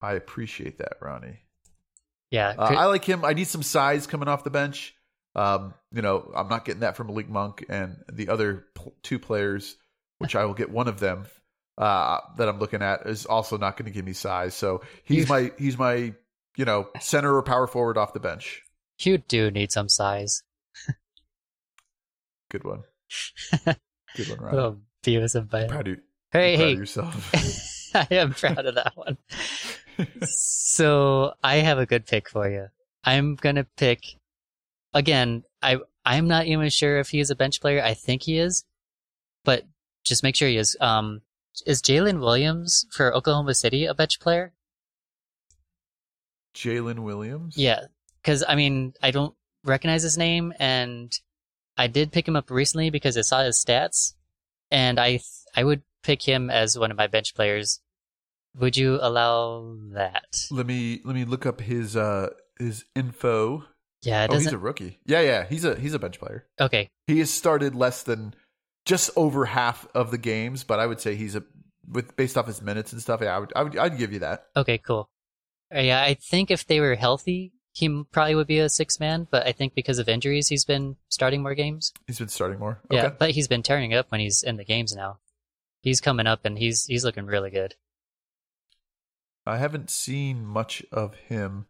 [0.00, 1.40] I appreciate that, Ronnie.
[2.30, 3.24] Yeah, Uh, I like him.
[3.24, 4.94] I need some size coming off the bench.
[5.34, 9.18] Um, you know, I'm not getting that from Malik Monk and the other pl- two
[9.18, 9.76] players,
[10.18, 11.26] which I will get one of them
[11.76, 14.54] uh, that I'm looking at is also not going to give me size.
[14.54, 16.14] So he's my he's my
[16.56, 18.62] you know center or power forward off the bench.
[19.00, 20.42] you do need some size.
[22.50, 22.82] Good one.
[24.16, 24.54] Good one, A Ryan.
[24.54, 25.98] little Beavis and Proud of,
[26.30, 27.30] Hey, proud hey, of yourself.
[27.94, 29.18] I am proud of that one.
[30.24, 32.66] so I have a good pick for you.
[33.04, 34.00] I'm gonna pick
[34.94, 35.42] again.
[35.62, 37.82] I I'm not even sure if he is a bench player.
[37.82, 38.64] I think he is,
[39.44, 39.64] but
[40.04, 40.76] just make sure he is.
[40.80, 41.22] Um,
[41.66, 44.52] is Jalen Williams for Oklahoma City a bench player?
[46.54, 47.56] Jalen Williams.
[47.56, 47.80] Yeah,
[48.22, 51.12] because I mean I don't recognize his name, and
[51.76, 54.14] I did pick him up recently because I saw his stats,
[54.70, 55.22] and I th-
[55.56, 57.80] I would pick him as one of my bench players.
[58.56, 60.46] Would you allow that?
[60.50, 63.64] Let me let me look up his uh his info.
[64.06, 64.98] Yeah, it Oh, he's a rookie.
[65.06, 66.46] Yeah, yeah, he's a he's a bench player.
[66.60, 68.34] okay, He has started less than
[68.84, 71.44] just over half of the games, but I would say he's a
[71.88, 73.20] with based off his minutes and stuff.
[73.22, 74.46] Yeah, I would I would I'd give you that.
[74.56, 75.08] okay, cool.
[75.74, 79.26] Uh, yeah, I think if they were healthy, he probably would be a six man.
[79.30, 81.92] But I think because of injuries, he's been starting more games.
[82.06, 82.80] He's been starting more.
[82.90, 85.18] Yeah, but he's been tearing it up when he's in the games now.
[85.82, 87.74] He's coming up and he's he's looking really good.
[89.46, 91.66] I haven't seen much of him.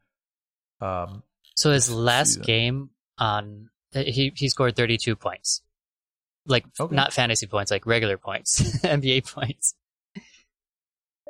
[0.80, 1.22] Um,
[1.54, 5.62] So his last game on he he scored 32 points.
[6.46, 6.94] Like Okay.
[6.94, 9.74] not fantasy points, like regular points, NBA points.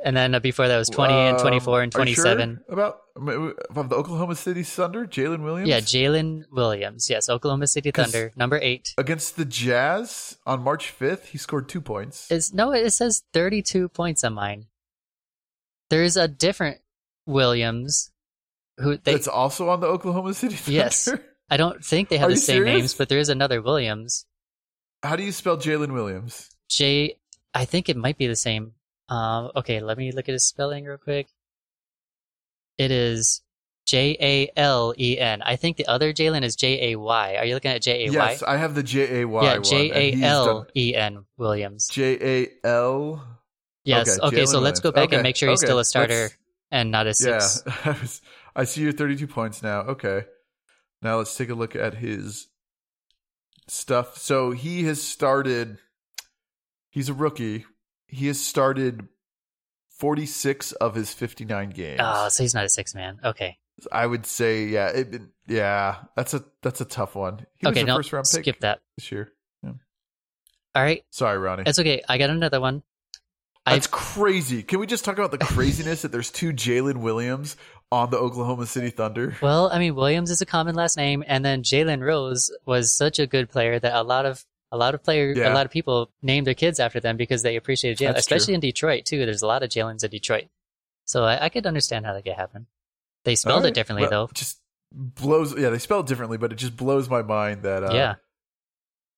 [0.05, 2.65] And then uh, before that was 20 and um, 24 and are you sure 27.
[2.69, 5.69] about of the Oklahoma City Thunder, Jalen Williams.
[5.69, 7.09] Yeah, Jalen Williams.
[7.09, 8.95] Yes, Oklahoma City Thunder, number 8.
[8.99, 12.31] against the Jazz on March fifth, he scored two points.
[12.31, 14.67] Is no, it says 32 points on mine.
[15.91, 16.79] There's a different
[17.25, 18.11] Williams
[18.79, 20.77] who they That's also on the Oklahoma City Thunder.
[20.77, 21.09] Yes.
[21.51, 22.79] I don't think they have Are the same serious?
[22.79, 24.27] names, but there is another Williams.
[25.03, 26.51] How do you spell Jalen Williams?
[26.71, 27.17] J
[27.53, 28.73] I think it might be the same.
[29.09, 31.29] Um okay, let me look at his spelling real quick.
[32.79, 33.43] It is
[33.87, 35.43] J A L E N.
[35.43, 37.37] I think the other Jalen is J A Y.
[37.37, 38.15] Are you looking at J A Y?
[38.31, 39.45] Yes, I have the J A Y.
[39.45, 41.89] Yeah, J A L E N Williams.
[41.89, 43.23] J A L.
[43.85, 44.19] Yes.
[44.19, 45.85] okay, Okay, so Jalen let's go back Okay, and make sure he's okay, still a
[45.85, 46.37] starter let's-
[46.71, 47.63] and not a Yeah, six.
[47.85, 48.23] I, was,
[48.57, 49.81] I see your 32 points now.
[49.81, 50.25] Okay.
[51.03, 52.49] Now let's take a look at his
[53.69, 54.17] stuff.
[54.17, 55.79] So he has started,
[56.91, 57.67] he's a rookie.
[58.07, 59.09] He has started
[59.99, 62.01] 46 of his 59 games.
[62.03, 63.19] Oh, so he's not a six man.
[63.25, 63.59] Okay.
[63.91, 67.45] I would say, yeah, it, yeah, that's a that's a tough one.
[67.57, 68.81] He okay, was a no, first round pick skip that.
[68.97, 69.33] this year.
[70.75, 71.05] All right.
[71.11, 71.65] Sorry, Ronnie.
[71.67, 72.03] It's okay.
[72.09, 72.83] I got another one.
[73.65, 74.63] That's crazy.
[74.63, 77.57] Can we just talk about the craziness that there's two Jalen Williams
[77.95, 79.37] on the Oklahoma City Thunder?
[79.41, 83.19] Well, I mean, Williams is a common last name, and then Jalen Rose was such
[83.19, 85.53] a good player that a lot of a lot of player, Yeah.
[85.53, 88.55] a lot of people named their kids after them because they appreciated Jalen, especially true.
[88.55, 89.25] in Detroit too.
[89.25, 90.47] There's a lot of Jalen's in Detroit,
[91.05, 92.67] so I, I could understand how that could happen.
[93.25, 93.69] They spelled right.
[93.69, 94.33] it differently Well, though.
[94.35, 94.59] Just
[94.93, 95.57] blows.
[95.57, 98.15] Yeah, they spelled it differently, but it just blows my mind that uh, yeah.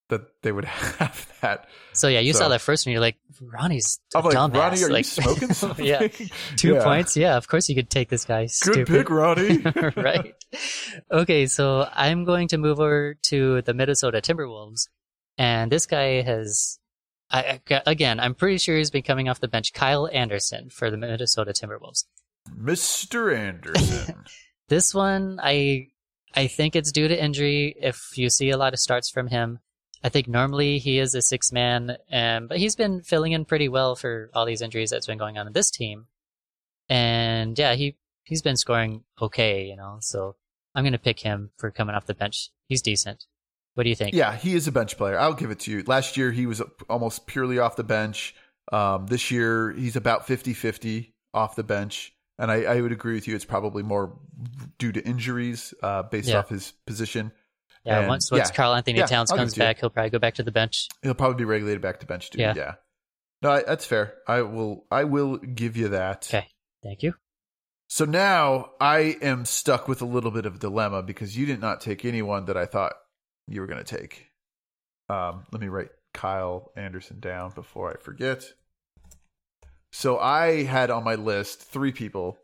[0.08, 0.64] That they would
[0.98, 1.68] have that.
[1.92, 2.92] So yeah, you saw that first one.
[2.92, 4.54] You're like, Ronnie's a I'm like, dumbass.
[4.54, 5.84] Ronnie, are like, you smoking something?
[5.84, 6.08] yeah,
[6.56, 6.84] two Yeah.
[6.84, 7.16] points.
[7.16, 8.42] Yeah, of course you could take this guy.
[8.44, 8.86] Good Stupid.
[8.86, 9.62] pick, Ronnie.
[9.96, 10.34] right.
[11.10, 14.88] Okay, so I'm going to move over to the Minnesota Timberwolves,
[15.38, 16.78] and this guy has,
[17.30, 19.72] I again, I'm pretty sure he's been coming off the bench.
[19.72, 22.04] Kyle Anderson for the Minnesota Timberwolves.
[22.56, 23.36] Mr.
[23.36, 24.24] Anderson.
[24.68, 25.88] This one, I,
[26.34, 27.74] I think it's due to injury.
[27.80, 29.58] If you see a lot of starts from him,
[30.06, 33.68] I think normally he is a six man, um, but he's been filling in pretty
[33.68, 36.06] well for all these injuries that's been going on in this team.
[36.88, 39.98] And yeah, he he's been scoring okay, you know.
[40.00, 40.36] So
[40.76, 42.50] I'm gonna pick him for coming off the bench.
[42.68, 43.26] He's decent.
[43.74, 44.14] What do you think?
[44.14, 45.18] yeah, he is a bench player.
[45.18, 45.82] I'll give it to you.
[45.86, 48.34] Last year, he was almost purely off the bench.
[48.72, 52.12] Um, this year, he's about 50 50 off the bench.
[52.38, 53.34] And I, I would agree with you.
[53.34, 54.18] It's probably more
[54.78, 56.38] due to injuries uh, based Yeah.
[56.38, 57.32] off his position.
[57.86, 58.54] Yeah, And- once once yeah.
[58.54, 59.66] Karl Anthony Yeah, Towns I'll comes it to you.
[59.66, 60.88] back, he'll probably go back to the bench.
[61.02, 62.40] He'll probably be regulated back to bench too.
[62.40, 62.54] Yeah.
[62.56, 62.74] Yeah.
[63.42, 64.14] No, I, that's fair.
[64.26, 64.86] I will.
[64.90, 66.26] I will give you that.
[66.28, 66.46] Okay,
[66.82, 67.14] thank you.
[67.88, 71.60] So now I am stuck with a little bit of a dilemma because you did
[71.60, 72.94] not take anyone that I thought
[73.46, 74.26] you were going to take.
[75.08, 78.42] Um, let me write Kyle Anderson down before I forget.
[79.92, 82.38] So I had on my list three people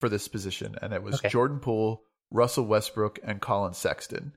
[0.00, 1.28] for this position, and it was Okay.
[1.28, 4.32] Jordan Poole, Russell Westbrook, and Collin Sexton.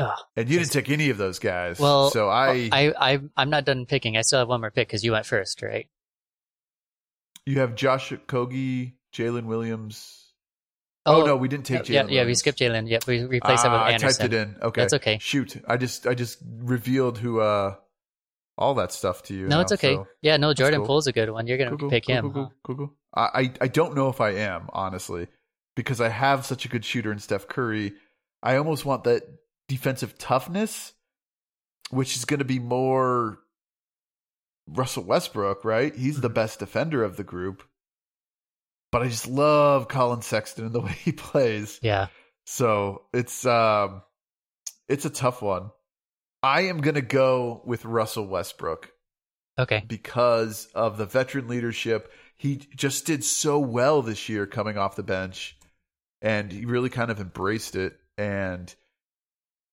[0.00, 0.18] Ugh.
[0.36, 1.78] And you Just- didn't take any of those guys.
[1.80, 4.16] Well, so I, I I I'm not done picking.
[4.16, 5.86] I still have one more pick because you went first, right?
[7.46, 10.16] you have Josh Kogi, Jalen Williams,
[11.06, 12.10] Oh, no, we didn't take yeah, Jalen.
[12.12, 12.88] yeah, we skipped Jalen.
[12.88, 14.20] Yep, we replaced him with Ah, I Anderson.
[14.30, 14.56] typed it in.
[14.62, 15.18] Okay, That's okay.
[15.18, 17.74] Shoot, I just I just revealed who uh
[18.58, 19.48] all that stuff to you.
[19.48, 19.94] No, now, it's okay.
[19.94, 20.86] so- yeah, no, Jordan cool.
[20.88, 21.46] Poole's a good one.
[21.46, 22.32] You're gonna Cool, pick cool, him.
[22.32, 22.48] Cool, huh?
[22.62, 22.96] cool, cool, cool.
[23.14, 25.26] I, I I don't know if I am honestly
[25.74, 27.94] because I have such a good shooter in Steph Curry.
[28.42, 29.22] I almost want that
[29.70, 30.92] defensive toughness,
[31.90, 33.38] which is going to be more
[34.68, 35.94] Russell Westbrook, right?
[35.94, 36.22] He's Mm-hmm.
[36.22, 37.62] the best defender of the group.
[38.92, 41.78] But I just love Collin Sexton and the way he plays.
[41.82, 42.08] Yeah.
[42.46, 44.02] So it's um
[44.88, 45.70] it's a tough one.
[46.42, 48.90] I am gonna go with Russell Westbrook
[49.58, 49.84] Okay.
[49.86, 52.10] because of the veteran leadership.
[52.36, 55.56] He just did so well this year coming off the bench
[56.22, 58.74] and he really kind of embraced it and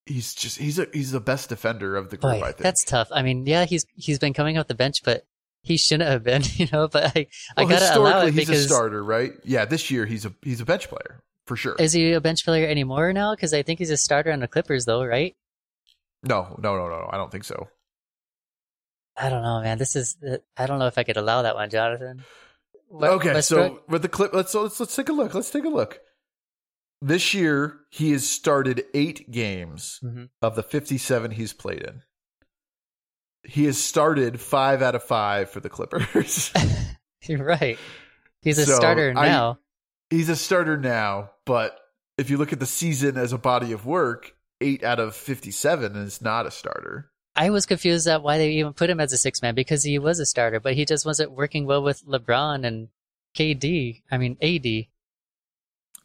[0.07, 2.57] he's just he's a he's the best defender of the group, Boy, I think.
[2.57, 3.09] that's tough.
[3.11, 5.25] I mean, yeah, he's he's been coming off the bench, but
[5.63, 6.87] he shouldn't have been, you know.
[6.87, 9.33] But I I gotta allow historically it he's a starter, right?
[9.43, 11.75] Yeah, this year he's a he's a bench player for sure.
[11.79, 13.35] is he a bench player anymore now?
[13.35, 15.35] Because I think he's a starter on the Clippers, though, right?
[16.23, 17.09] no, no, no, no, no.
[17.11, 17.67] I don't think so.
[19.15, 19.77] I don't know, man.
[19.77, 22.23] This is uh, I don't know if I could allow that one, Jonathan.
[22.89, 25.33] What- okay, so with the clip, let's so let's let's take a look.
[25.33, 25.99] Let's take a look.
[27.01, 30.29] This year, he has started eight games Mhm.
[30.41, 32.01] of the fifty-seven he's played in.
[33.43, 36.51] He has started five out of five for the Clippers.
[37.21, 37.77] you're right.
[38.41, 39.59] He's a So, starter I- now.
[40.09, 41.79] he's a starter now, but
[42.17, 45.95] if you look at the season as a body of work, eight out of fifty-seven
[45.95, 47.11] is not a starter.
[47.35, 49.99] I was confused at why they even put him as a six man because he
[49.99, 52.89] was a starter, but he just wasn't working well with LeBron and
[53.35, 54.01] KD.
[54.09, 54.87] I mean AD.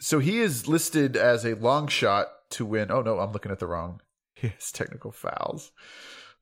[0.03, 2.91] So he is listed as a long shot to win.
[2.91, 4.01] Oh no, I'm looking at the wrong.
[4.35, 5.71] He has technical fouls.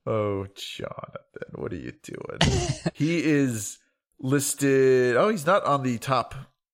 [0.07, 2.39] Oh, Jonathan, what are you doing?
[2.95, 3.77] he is
[4.19, 5.15] listed.
[5.15, 6.33] Oh, he's not on the top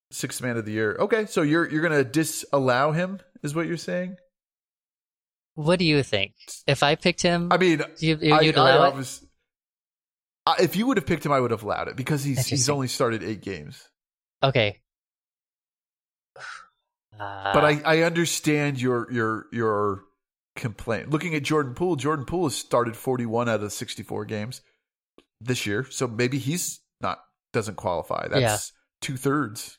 [0.10, 0.96] six man of the year.
[0.98, 4.16] Okay, so you're you're gonna disallow him, is what you're saying?
[5.56, 6.32] What do you think?
[6.66, 8.88] If I picked him, I mean, you, you, I, you'd I allow it?
[8.90, 9.26] obvious-
[10.46, 12.70] I- if you would have picked him, I would have allowed it because he's he's
[12.70, 13.84] only started eight games.
[14.42, 14.80] Okay.
[17.20, 20.04] Uh, but I, I understand your your your
[20.56, 21.10] complaint.
[21.10, 24.62] Looking at Jordan Poole, Jordan Poole has started 41 out of 64 games
[25.42, 27.20] this year, so maybe he's not
[27.54, 28.28] doesn't qualify.
[28.28, 28.58] That's Yeah.
[29.02, 29.78] two thirds.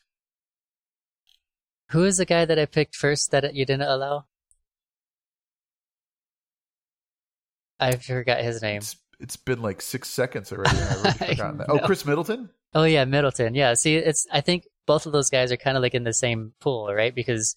[1.91, 4.25] who is the guy that I picked first that you didn't allow?
[7.79, 8.77] I forgot his name.
[8.77, 10.77] It's it's been like six seconds already.
[10.77, 11.69] I've already I forgotten that.
[11.69, 11.79] Oh.
[11.79, 12.49] Khris Middleton.
[12.73, 13.55] Oh yeah, Middleton.
[13.55, 16.11] Yeah, see, it's I think both of those guys are kind of like in the
[16.11, 17.13] same pool, right?
[17.13, 17.55] Because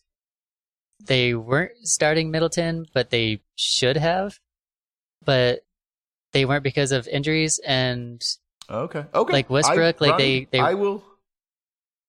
[1.07, 4.39] they weren't starting Middleton, but they should have,
[5.25, 5.65] but
[6.33, 8.23] they weren't because of injuries and
[8.69, 9.33] Okay, okay.
[9.33, 11.03] Like Westbrook, like, Ronnie, they- they- I will,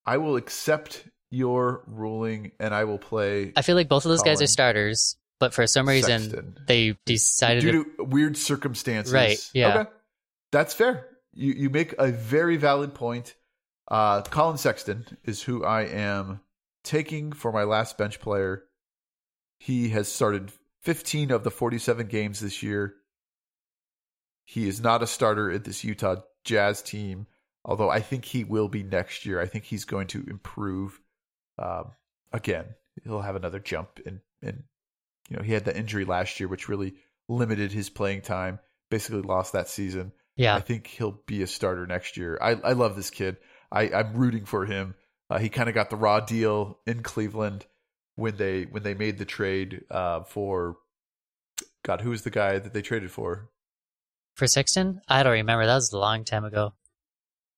[0.05, 4.23] I will accept your ruling, and I will play I feel like both of those
[4.23, 6.57] guys are starters, but for some reason Sexton.
[6.67, 9.13] they decided to due to weird circumstances.
[9.13, 9.79] Right, yeah.
[9.79, 9.89] Okay.
[10.51, 11.07] That's fair.
[11.33, 13.35] You you make a very valid point.
[13.87, 16.41] Uh, Collin Sexton is who I am
[16.83, 18.63] taking for my last bench player.
[19.57, 22.95] He has started 15 of the 47 games this year.
[24.45, 27.27] He is not a starter at this Utah Jazz team,
[27.63, 29.39] although I think he will be next year.
[29.39, 30.99] I think he's going to improve.
[31.57, 31.91] Um,
[32.33, 32.65] again,
[33.03, 34.63] he'll have another jump in in
[35.29, 36.95] you know, he had the injury last year, which really
[37.29, 38.59] limited his playing time.
[38.89, 40.11] Basically, lost that season.
[40.35, 40.55] yeah.
[40.55, 42.37] I think he'll be a starter next year.
[42.41, 43.37] I, I love this kid.
[43.73, 44.95] I, I'm rooting for him.
[45.29, 47.65] Uh, he kind of got the raw deal in Cleveland
[48.15, 50.77] when they when they made the trade uh, for
[51.83, 52.01] God.
[52.01, 53.49] Who was the guy that they traded for?
[54.35, 55.65] For Sexton, I don't remember.
[55.65, 56.73] That was a long time ago.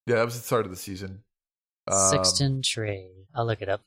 [0.07, 1.23] Yeah, that was the start of the season.
[1.87, 3.11] Um, Sexton trade.
[3.33, 3.81] I'll look it up.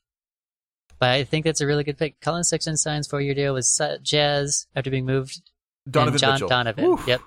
[0.99, 2.21] But I think that's a really good pick.
[2.21, 3.69] Collin Sexton signs four year deal with
[4.03, 5.41] Jazz after being moved.
[5.89, 6.49] Donovan John Mitchell.
[6.49, 6.85] Donovan.
[6.85, 7.01] Whew.
[7.07, 7.21] Yep.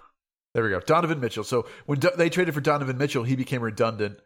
[0.54, 0.82] There we go.
[0.82, 1.44] Donovan Mitchell.
[1.44, 4.20] So when Do- they traded for Donovan Mitchell, he became redundant,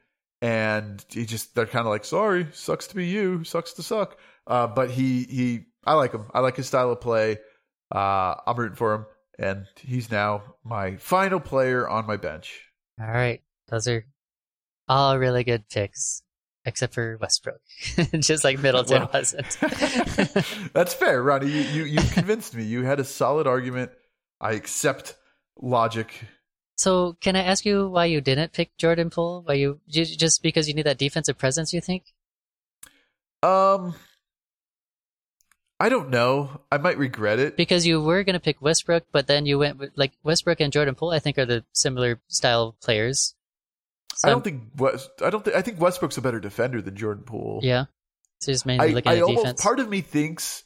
[0.46, 4.18] and he just they're kind of like, sorry, sucks to be you, sucks to suck.
[4.46, 6.26] Uh, but he he, I like him.
[6.34, 7.40] I like his style of play.
[7.94, 9.06] Uh, I'm rooting for him,
[9.40, 12.62] and he's now my final player on my bench.
[13.02, 13.42] All right.
[13.70, 14.06] Those are
[14.88, 16.22] all really good picks,
[16.64, 17.60] except for Westbrook.
[18.20, 19.58] Just like Middleton Well- wasn't.
[20.74, 21.50] That's fair, Ronnie.
[21.50, 22.64] You, you you convinced me.
[22.66, 23.92] You had a solid argument.
[24.40, 25.16] I accept
[25.60, 26.14] logic.
[26.86, 29.42] So, can I ask you why you didn't pick Jordan Poole?
[29.44, 31.74] Why you just because you need that defensive presence?
[31.74, 32.14] You think?
[33.42, 33.96] Um,
[35.80, 36.62] I don't know.
[36.72, 37.58] I might regret it.
[37.58, 40.72] Because you were going to pick Westbrook, but then you went with like Westbrook and
[40.72, 41.10] Jordan Poole.
[41.10, 43.34] I think are the similar style players.
[44.14, 45.10] So I don't think West.
[45.24, 45.58] I don't think.
[45.58, 47.62] I think Westbrook's a better defender than Jordan Poole.
[47.64, 47.86] Yeah.
[48.42, 49.62] So just mainly I, looking I at almost defense.
[49.64, 50.64] part of me thinks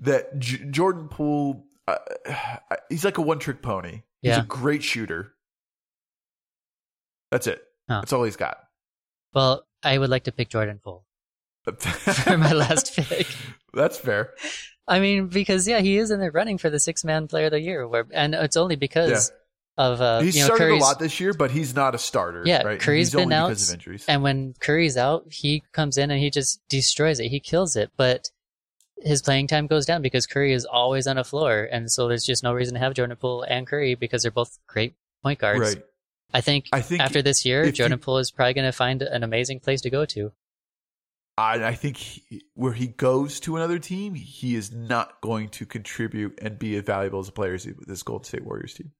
[0.00, 1.96] that J- Jordan Poole, uh,
[2.88, 4.02] he's like a one trick pony.
[4.22, 4.42] He's Yeah.
[4.42, 5.34] a great shooter.
[7.30, 7.62] That's it.
[7.88, 8.00] Huh.
[8.00, 8.58] That's all he's got.
[9.34, 11.04] well, I would like to pick Jordan Poole
[11.78, 13.26] for my last pick.
[13.72, 14.34] That's fair.
[14.86, 17.52] I mean, because yeah, he is in the running for the six man player of
[17.52, 19.30] the year, where, and it's only because
[19.76, 20.82] of uh, he's you know started Curry's.
[20.82, 22.42] a lot this year, but he's not a starter.
[22.44, 22.80] Yeah, right?
[22.80, 24.04] Curry's he's been out, because of injuries.
[24.08, 27.28] And when Curry's out, he comes in and he just destroys it.
[27.28, 28.30] He kills it, but
[29.00, 32.24] his playing time goes down because Curry is always on a floor, and so there's
[32.24, 35.60] just no reason to have Jordan Poole and Curry because they're both great point guards.
[35.60, 35.84] right.
[36.32, 39.02] I think, I think after this year, Jordan you- Poole is probably going to find
[39.02, 40.32] an amazing place to go to.
[41.38, 45.66] I, I think he, where he goes to another team, he is not going to
[45.66, 48.90] contribute and be as valuable as a player as he- this Golden State Warriors team.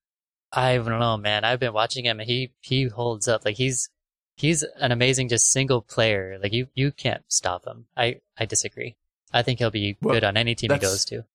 [0.52, 1.44] I don't know, man.
[1.44, 3.44] I've been watching him, and he he holds up.
[3.44, 3.90] Like he's
[4.36, 6.38] he's an amazing just single player.
[6.42, 7.84] Like you you can't stop him.
[7.94, 8.96] I I disagree.
[9.30, 11.26] I think he'll be Well, good on any team he goes to.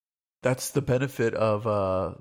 [0.42, 2.16] That's the benefit of uh,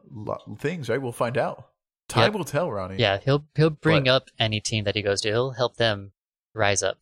[0.59, 1.01] things, right?
[1.01, 1.69] We'll find out.
[2.09, 2.35] Time Yep.
[2.35, 2.97] will tell, Ronnie.
[2.99, 5.29] Yeah, he'll he'll bring But- up any team that he goes to.
[5.29, 6.13] He'll help them
[6.55, 6.99] rise up.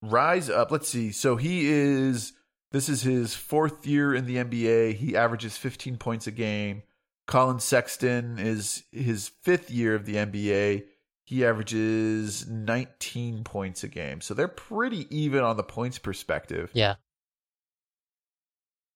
[0.00, 0.70] rise up.
[0.70, 1.10] Let's see.
[1.12, 2.32] So he is.
[2.70, 4.92] This is his fourth year in the NBA.
[4.94, 6.82] He averages 15 points a game.
[7.26, 10.84] Collin Sexton is his fifth year of the NBA.
[11.24, 14.20] He averages 19 points a game.
[14.20, 16.70] So they're pretty even on the points perspective.
[16.74, 16.96] Yeah,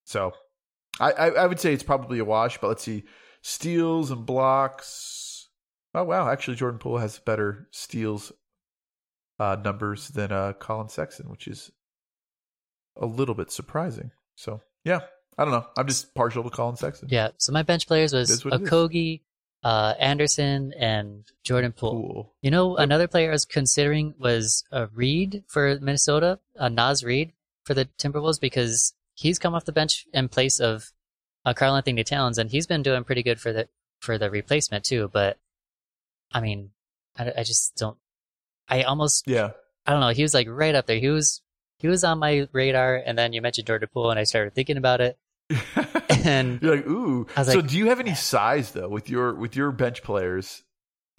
[0.05, 0.33] So
[1.01, 3.05] I, I, I would say it's probably a wash, but let's see.
[3.43, 5.49] Steals and blocks.
[5.95, 6.29] Oh, wow.
[6.31, 8.33] Actually, Jordan Poole has better steals
[9.39, 11.71] uh, numbers than uh, Collin Sexton, which is
[12.97, 14.11] a little bit surprising.
[14.37, 15.01] So, yeah.
[15.39, 15.67] I don't know.
[15.77, 17.09] I'm just partial to Collin Sexton.
[17.11, 17.29] yeah.
[17.39, 18.43] So my bench players was.
[18.45, 19.23] Okogie,
[19.65, 21.91] uh, Anderson, and Jordan Poole.
[21.93, 22.35] Poole.
[22.43, 27.33] You know, another player I was considering was uh, Reid for Minnesota, uh, Naz Reid
[27.65, 30.93] for the Timberwolves because he's come off the bench in place of
[31.45, 33.69] uh, Karl Anthony Towns, and he's been doing pretty good for the
[34.01, 35.11] for the replacement too.
[35.13, 35.39] But
[36.33, 36.71] I mean,
[37.19, 37.97] I, I just don't.
[38.69, 39.51] I almost Yeah.
[39.87, 40.11] I don't know.
[40.11, 40.99] He was like right up there.
[40.99, 41.43] He was
[41.79, 44.77] he was on my radar, and then you mentioned Jordan Poole, and I started thinking
[44.77, 45.19] about it.
[46.25, 47.27] And You're like, ooh.
[47.37, 50.05] I was so like- do you have any size though with your with your bench
[50.05, 50.63] players?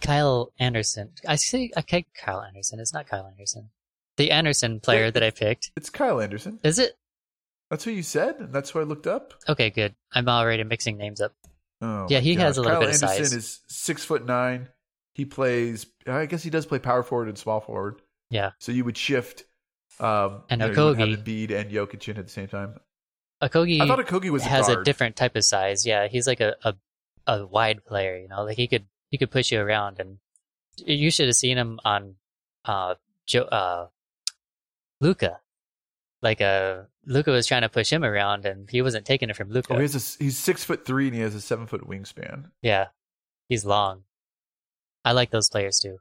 [0.00, 2.80] Kyle Anderson, I say okay, Kyle Anderson.
[2.80, 3.68] It's not Kyle Anderson.
[4.16, 6.58] The Anderson player that I picked It's Kyle Anderson.
[6.62, 6.92] is it?
[7.74, 9.34] That's what you said, and that's what I looked up.
[9.48, 9.96] Okay, good.
[10.12, 11.32] I'm already mixing names up.
[11.82, 13.32] Oh, Yeah, he has a little Kyle bit of Anderson size.
[13.32, 14.68] is six foot nine.
[15.14, 15.86] He plays.
[16.06, 18.00] I guess he does play power forward and small forward.
[18.30, 18.52] Yeah.
[18.60, 19.42] So you would shift.
[19.98, 22.78] Um, And you know, have Okogie- Embiid and Jokic in at the same time.
[23.42, 24.84] Okogie I thought Okogie was a has a guard.
[24.84, 25.84] different type of size.
[25.84, 26.74] Yeah, he's like a, a
[27.26, 28.16] a wide player.
[28.16, 30.18] You know, like he could he could push you around, and
[30.76, 32.14] you should have seen him on
[32.64, 32.94] uh
[33.26, 33.86] Joe uh
[35.00, 35.40] Luka.
[36.22, 39.50] Like uh Luka was trying to push him around, and he wasn't taking it from
[39.50, 39.74] Luka.
[39.74, 39.88] Oh, he a,
[40.18, 42.50] he's six foot three and he has a seven foot wingspan.
[42.62, 42.86] yeah,
[43.48, 44.04] he's long.
[45.04, 45.98] I like those players too.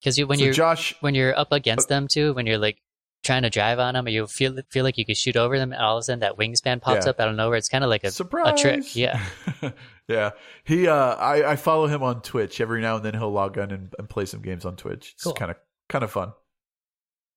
[0.00, 2.58] Because you when so you're Josh, when you're up Uh, against them too, when you're
[2.58, 2.80] like
[3.24, 5.72] trying to drive on them, and you feel feel like you could shoot over them,
[5.72, 7.10] and all of a sudden that wingspan pops Yeah.
[7.10, 7.56] up out of nowhere.
[7.58, 9.24] It's kind of like a surprise trick, yeah.
[10.08, 10.30] yeah.
[10.64, 13.14] He, uh, I, I follow him on Twitch every now and then.
[13.14, 15.12] He'll log on and, and play some games on Twitch.
[15.14, 15.32] It's Cool.
[15.32, 15.56] kind of
[15.88, 16.32] kind of fun.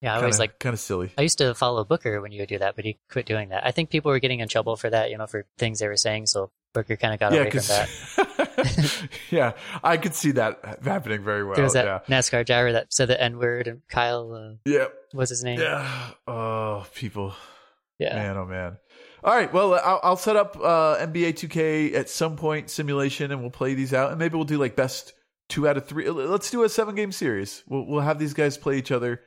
[0.01, 0.11] Yeah.
[0.11, 1.11] I Kind always of like kind of silly.
[1.17, 3.65] I used to follow Booker when you would do that, but he quit doing that.
[3.65, 5.97] I think people were getting in trouble for that, you know, for things they were
[5.97, 6.27] saying.
[6.27, 9.09] So Booker kind of got yeah, away from that.
[9.31, 11.55] yeah, I could see that happening very well.
[11.55, 14.85] there was that yeah, NASCAR driver that said the N word, and Kyle uh, yeah,
[15.13, 15.59] was his name.
[15.59, 16.11] yeah.
[16.27, 17.33] Oh, people.
[17.99, 18.15] Yeah.
[18.15, 18.77] Man, oh man.
[19.23, 23.41] All right, well, I'll, I'll set up uh, NBA 2K at some point simulation, and
[23.41, 25.13] we'll play these out, and maybe we'll do like best
[25.47, 26.09] two out of three.
[26.09, 27.63] Let's do a seven game series.
[27.67, 29.21] We'll we'll have these guys play each other.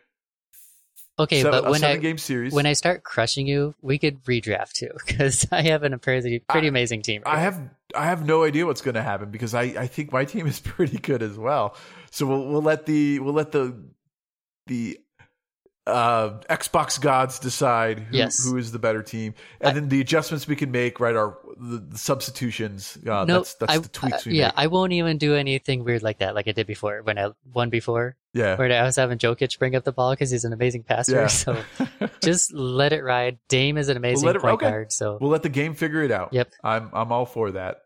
[1.17, 2.53] Okay, seven, but when I game series.
[2.53, 6.67] when I start crushing you, we could redraft too, because I have an pretty pretty
[6.67, 7.23] I- amazing team.
[7.25, 7.43] right I now.
[7.43, 10.47] have I have no idea what's going to happen because I, I think my team
[10.49, 11.77] is pretty good as well.
[12.11, 13.77] So we'll we'll let the we'll let the
[14.67, 14.99] the
[15.87, 18.43] uh, Xbox gods decide who, Yes.
[18.43, 20.99] who is the better team, and I- then the adjustments we can make.
[21.01, 22.97] Right, our the, the substitutions.
[23.07, 24.55] Uh, no, that's that's I, the tweaks I- yeah, make.
[24.57, 27.69] I won't even do anything weird like that, like I did before when I won
[27.69, 30.85] before, yeah, where I was having Jokic bring up the ball because he's an amazing
[30.85, 31.17] passer.
[31.17, 31.27] yeah.
[31.29, 31.57] So
[32.23, 33.39] just let it ride.
[33.49, 34.71] Dame is an amazing let it- point okay.
[34.71, 34.93] guard.
[34.93, 36.33] So we'll let the game figure it out.
[36.33, 36.51] Yep.
[36.65, 37.83] I'm I'm all for that.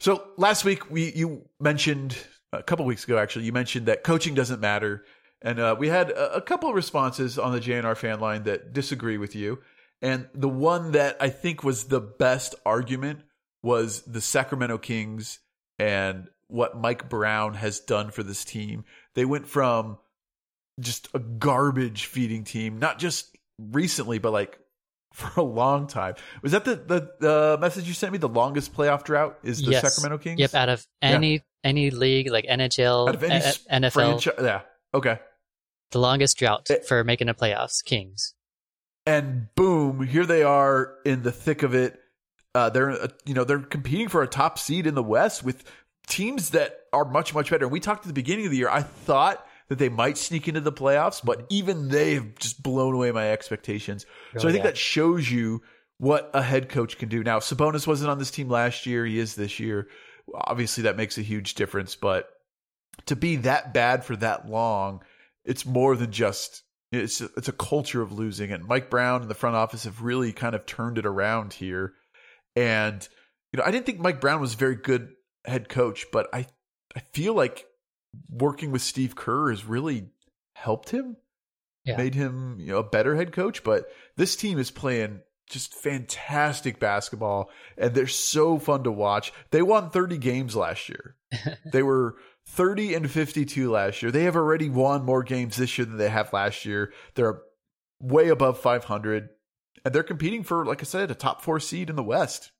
[0.00, 2.16] So last week we you mentioned
[2.52, 5.04] a couple weeks ago actually you mentioned that coaching doesn't matter,
[5.42, 8.72] and uh, we had a, a couple of responses on the JNR fan line that
[8.72, 9.58] disagree with you,
[10.02, 13.20] and the one that I think was the best argument
[13.62, 15.40] was the Sacramento Kings
[15.78, 18.84] and what Mike Brown has done for this team.
[19.14, 19.98] They went from
[20.80, 24.58] just a garbage feeding team, not just recently, but like
[25.12, 26.14] for a long time.
[26.42, 28.18] Was that the the, the message you sent me?
[28.18, 29.82] The longest playoff drought is the Yes.
[29.82, 30.38] Sacramento Kings.
[30.40, 34.60] Yep, out of any any league like NHL, Out of any A- NFL, yeah.
[34.94, 35.18] Okay.
[35.90, 36.78] The longest drought Eh.
[36.86, 38.34] for making the playoffs, Kings.
[39.06, 41.98] and boom, here they are in the thick of it.
[42.54, 45.64] Uh, they're uh, you know they're competing for a top seed in the West with
[46.06, 47.64] teams that are much much better.
[47.66, 48.68] And we talked at the beginning of the year.
[48.70, 52.94] I thought that they might sneak into the playoffs, but even they have just blown
[52.94, 54.06] away my expectations.
[54.38, 54.72] so I think have.
[54.72, 55.62] that shows you
[55.98, 57.22] what a head coach can do.
[57.22, 59.88] Now Sabonis wasn't on this team last year; he is this year.
[60.34, 61.94] Obviously, that makes a huge difference.
[61.96, 62.28] But
[63.06, 65.02] to be that bad for that long,
[65.48, 68.52] it's more than just it's a, it's a culture of losing.
[68.52, 71.94] And Mike Brown and the front office have really kind of turned it around here.
[72.56, 73.06] And
[73.52, 75.10] you know I didn't think Mike Brown was a very good
[75.44, 76.46] head coach but I
[76.96, 77.64] I feel like
[78.30, 80.08] working with Steve Kerr has really
[80.54, 81.16] helped him
[81.84, 81.96] Yeah.
[81.96, 83.64] made him you know a better head coach.
[83.64, 83.86] But
[84.16, 85.20] this team is playing
[85.50, 89.32] just fantastic basketball and they're so fun to watch.
[89.50, 91.16] They won 30 games last year.
[91.72, 92.16] They were
[92.48, 94.10] 30 and 52 last year.
[94.10, 96.92] They have already won more games this year than they have last year.
[97.14, 97.40] They're
[98.00, 99.28] way above 500
[99.84, 102.52] and they're competing for like I said a top 4 seed in the West.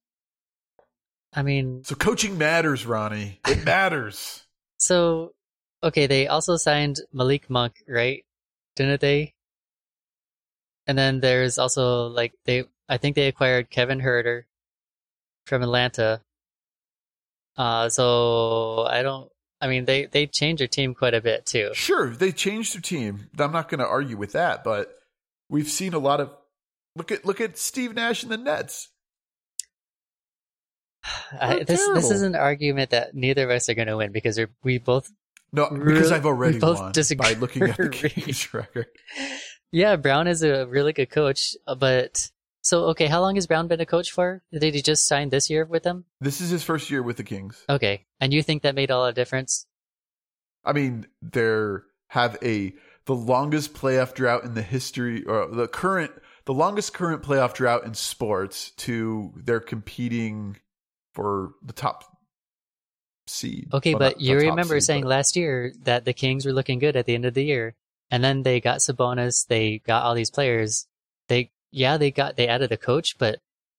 [1.32, 3.41] I mean, So coaching matters, Ronnie.
[3.47, 4.47] It matters.
[4.78, 5.32] so
[5.82, 8.24] okay, they also signed Malik Monk, right?
[8.76, 9.34] Didn't they?
[10.86, 14.45] And then there's also like they I think they acquired Kevin Huerter
[15.47, 16.20] from Atlanta.
[17.57, 19.30] Uh so I don't
[19.61, 21.71] I mean they they changed their team quite a bit too.
[21.75, 23.29] sure, they changed their team.
[23.39, 24.99] I'm not going to argue with that, but
[25.49, 26.31] we've seen a lot of
[26.97, 28.91] look at look at Steve Nash and the Nets.
[31.41, 34.39] I, this this is an argument that neither of us are going to win because
[34.63, 35.11] we both
[35.53, 38.87] No, because I've already both won by looking at the Kings record.
[39.71, 42.31] Yeah, Brown is a really good coach, uh, but
[42.63, 44.43] so okay, how long has Brown been a coach for?
[44.53, 46.05] Did he just sign this year with them?
[46.21, 47.65] This is his first year with the Kings.
[47.69, 49.67] Okay, and you think that made all the difference?
[50.65, 52.75] I mean, they're have a
[53.07, 56.13] the longest playoff drought in the history, or the current,
[56.45, 58.73] the longest current playoff drought in sports.
[58.79, 60.57] To they're competing
[61.15, 62.05] for the top
[63.27, 63.69] seed.
[63.73, 66.53] Okay, Well, but not- you remember seed, saying but- last year that the Kings were
[66.53, 67.75] looking good at the end of the year,
[68.11, 70.87] and then they got Sabonis, they got all these players.
[71.29, 73.39] They yeah, they got they added a coach, but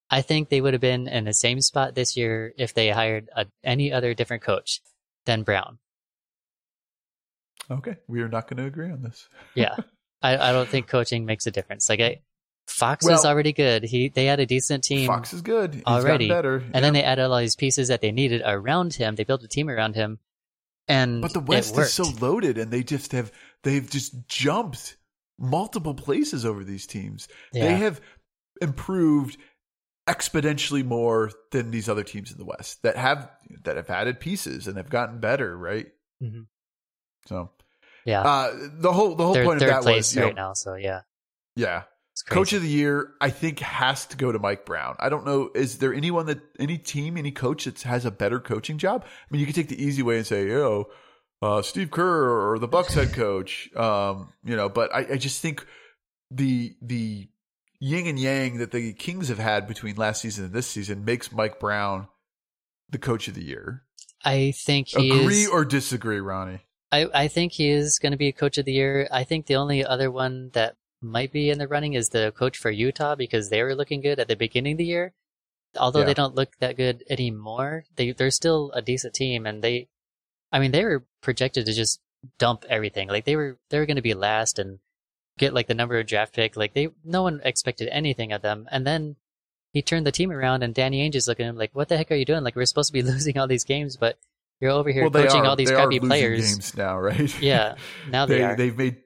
[0.09, 3.29] I think they would have been in the same spot this year if they hired
[3.35, 4.81] a, any other different coach
[5.25, 5.77] than Brown.
[7.69, 9.27] okay, we are not going to agree on this.
[9.55, 9.75] Yeah,
[10.21, 11.89] I, I don't think coaching makes a difference.
[11.89, 12.21] Like I,
[12.67, 13.83] Fox Well- is already good.
[13.83, 15.75] He they had a decent team, Fox is good.
[15.75, 16.27] He's already.
[16.27, 19.15] better, and then they added all these pieces that they needed around him.
[19.15, 20.19] They built a team around him,
[20.87, 23.31] and but the West is so loaded, and they just have
[23.63, 24.97] they've just jumped
[25.39, 27.27] multiple places over these teams.
[27.53, 27.63] yeah.
[27.65, 28.01] They have
[28.61, 29.37] improved
[30.07, 33.29] exponentially more than these other teams in the West that have
[33.63, 35.87] that have added pieces and have gotten better, right?
[36.21, 36.47] Mhm.
[37.27, 37.51] So,
[38.05, 38.21] yeah.
[38.21, 40.53] uh, the whole the whole They're point of that place was, you right know, now,
[40.53, 41.01] so yeah,
[41.55, 41.83] yeah,
[42.27, 43.11] coach of the year.
[43.21, 44.95] I think has to go to Mike Brown.
[44.99, 45.51] I don't know.
[45.53, 49.03] Is there anyone that any team, any coach that has a better coaching job?
[49.05, 50.89] I mean, you could take the easy way and say, yo.
[51.41, 55.41] Uh, Steve Kerr or the Bucks head coach, um, you know, but I, I just
[55.41, 55.65] think
[56.29, 57.29] the the
[57.79, 61.31] yin and yang that the Kings have had between last season and this season makes
[61.31, 62.07] Mike Brown
[62.89, 63.83] the coach of the year.
[64.25, 65.49] I think he Agree is.
[65.49, 66.59] or disagree, Ronnie?
[66.91, 69.07] I I think he is going to be a coach of the year.
[69.09, 72.57] I think the only other one that might be in the running is the coach
[72.57, 75.13] for Utah because they were looking good at the beginning of the year.
[75.77, 76.05] Although Yeah.
[76.07, 79.87] they don't look that good anymore, they they're still a decent team, and they,
[80.51, 81.99] I mean, they were projected to just
[82.37, 83.07] dump everything.
[83.07, 84.79] Like they were they were going to be last and
[85.37, 86.55] get like the number of draft pick.
[86.55, 89.15] Like they no one expected anything of them, and then
[89.73, 91.97] he turned the team around, and Danny Ainge is looking at him like, "What the
[91.97, 92.43] heck are you doing?
[92.43, 94.17] Like we're supposed to be losing all these games, but
[94.59, 95.45] you're over here well, coaching are.
[95.45, 97.41] all these crappy losing players." games now, right?
[97.41, 97.75] Yeah,
[98.09, 98.55] now they, they are.
[98.55, 98.97] they've made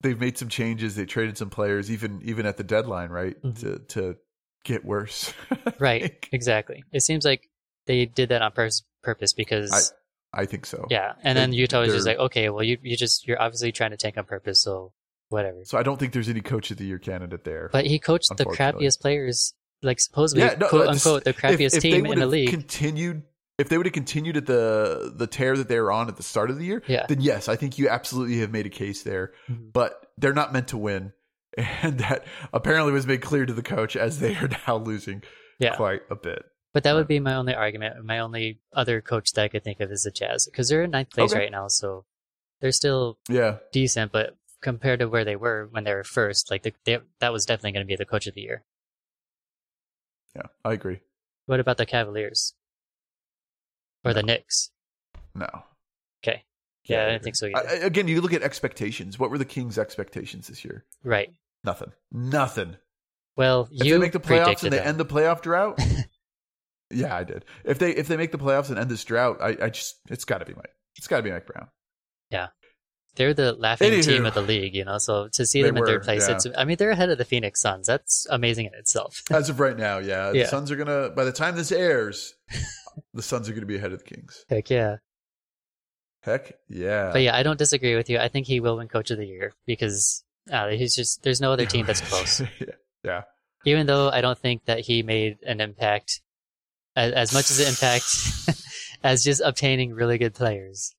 [0.00, 0.96] they've made some changes.
[0.96, 3.40] They traded some players, even even at the deadline, right?
[3.42, 3.58] Mhm.
[3.60, 4.16] To to
[4.64, 5.32] get worse,
[5.78, 6.84] Right, exactly.
[6.92, 7.48] It seems like
[7.86, 9.92] they did that on purpose because,
[10.32, 10.86] I think so.
[10.90, 11.14] yeah.
[11.22, 13.96] And then Utah was just like, okay, well, you you just you're obviously trying to
[13.96, 14.92] tank on purpose, so
[15.28, 15.64] whatever.
[15.64, 17.68] So I don't think there's any coach of the year candidate there.
[17.72, 21.82] But he coached the crappiest players, like supposedly Yeah, no, quote unquote the crappiest if
[21.82, 22.50] they team in the league.
[22.50, 23.22] Continued,
[23.58, 26.22] if they would have continued at the the tear that they were on at the
[26.22, 27.06] start of the year, Yeah.
[27.08, 29.32] then yes, I think you absolutely have made a case there.
[29.48, 29.72] Mhm.
[29.72, 31.12] But they're not meant to win,
[31.56, 35.22] and that apparently was made clear to the coach as they are now losing
[35.58, 35.74] Yeah.
[35.76, 36.44] quite a bit.
[36.72, 38.04] But that would be my only argument.
[38.04, 40.90] My only other coach that I could think of is the Jazz because they're in
[40.92, 41.40] ninth place Okay.
[41.40, 42.04] right now, so
[42.60, 44.12] they're still Yeah, decent.
[44.12, 47.44] But compared to where they were when they were first, like the, they, that was
[47.44, 48.62] definitely going to be the coach of the year.
[50.36, 51.00] Yeah, I agree.
[51.46, 52.54] What about the Cavaliers
[54.04, 54.70] or the Knicks?
[55.34, 55.48] No.
[56.22, 56.44] Okay.
[56.84, 57.68] Yeah, Yeah, I I didn't think so either.
[57.68, 59.18] I, again, you look at expectations.
[59.18, 60.84] What were the Kings' expectations this year?
[61.02, 61.30] right.
[61.64, 61.92] Nothing.
[62.12, 62.76] Nothing.
[63.36, 64.86] Well, If you they make the playoffs and they them.
[64.88, 65.78] end the playoff drought,
[66.90, 67.44] yeah, I did.
[67.64, 70.24] If they if they make the playoffs and end this drought, I, I just it's
[70.24, 70.74] got to be Mike.
[70.96, 71.68] It's got to be Mike Brown.
[72.30, 72.48] Yeah,
[73.16, 74.04] they're the laughing Anywho.
[74.04, 74.98] team of the league, you know.
[74.98, 76.36] So to see them in were, third place, yeah.
[76.36, 77.86] it's I mean they're ahead of the Phoenix Suns.
[77.86, 79.22] That's amazing in itself.
[79.30, 81.10] As of right now, yeah, the Suns are gonna.
[81.10, 82.34] By the time this airs,
[83.14, 84.44] the Suns are gonna be ahead of the Kings.
[84.48, 84.96] Heck yeah.
[86.22, 87.10] Heck yeah.
[87.12, 88.18] But yeah, I don't disagree with you.
[88.18, 91.52] I think he will win Coach of the Year because uh, he's just there's no
[91.52, 92.40] other team that's close.
[92.40, 92.66] yeah.
[93.02, 93.22] yeah.
[93.64, 96.20] Even though I don't think that he made an impact
[96.96, 98.48] as, as much as it impacts
[99.04, 100.94] as just obtaining really good players.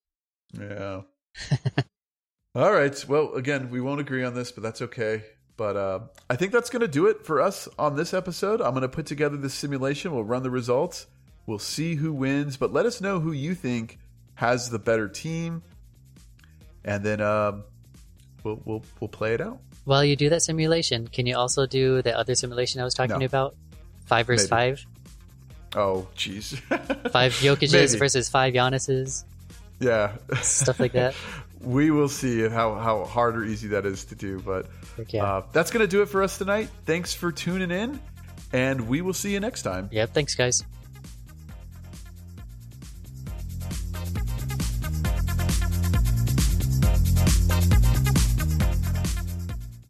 [0.60, 1.02] Yeah.
[2.56, 3.06] All right.
[3.08, 5.24] Well, again, we won't agree on this, but that's okay.
[5.58, 8.62] But uh, I think that's going to do it for us on this episode.
[8.62, 10.12] I'm going to put together this simulation.
[10.14, 11.08] We'll run the results.
[11.46, 14.00] We'll see who wins, but let us know who you think
[14.36, 15.62] has the better team,
[16.86, 17.64] and then um,
[18.44, 19.60] we'll we'll we'll play it out.
[19.86, 23.20] While you do that simulation, can you also do the other simulation I was talking
[23.20, 23.26] No.
[23.26, 23.56] about?
[24.06, 24.76] Five versus Maybe.
[24.76, 24.86] five?
[25.76, 26.58] Oh, jeez.
[27.12, 29.26] Five Jokic's versus five Giannis's?
[29.80, 31.16] yeah, Stuff like that.
[31.62, 34.68] we will see how how hard or easy that is to do, but.
[35.10, 35.24] Yeah.
[35.24, 36.70] Uh, that's going to do it for us tonight.
[36.86, 38.00] Thanks for tuning in,
[38.54, 39.90] and we will see you next time.
[39.92, 40.64] yep, thanks guys.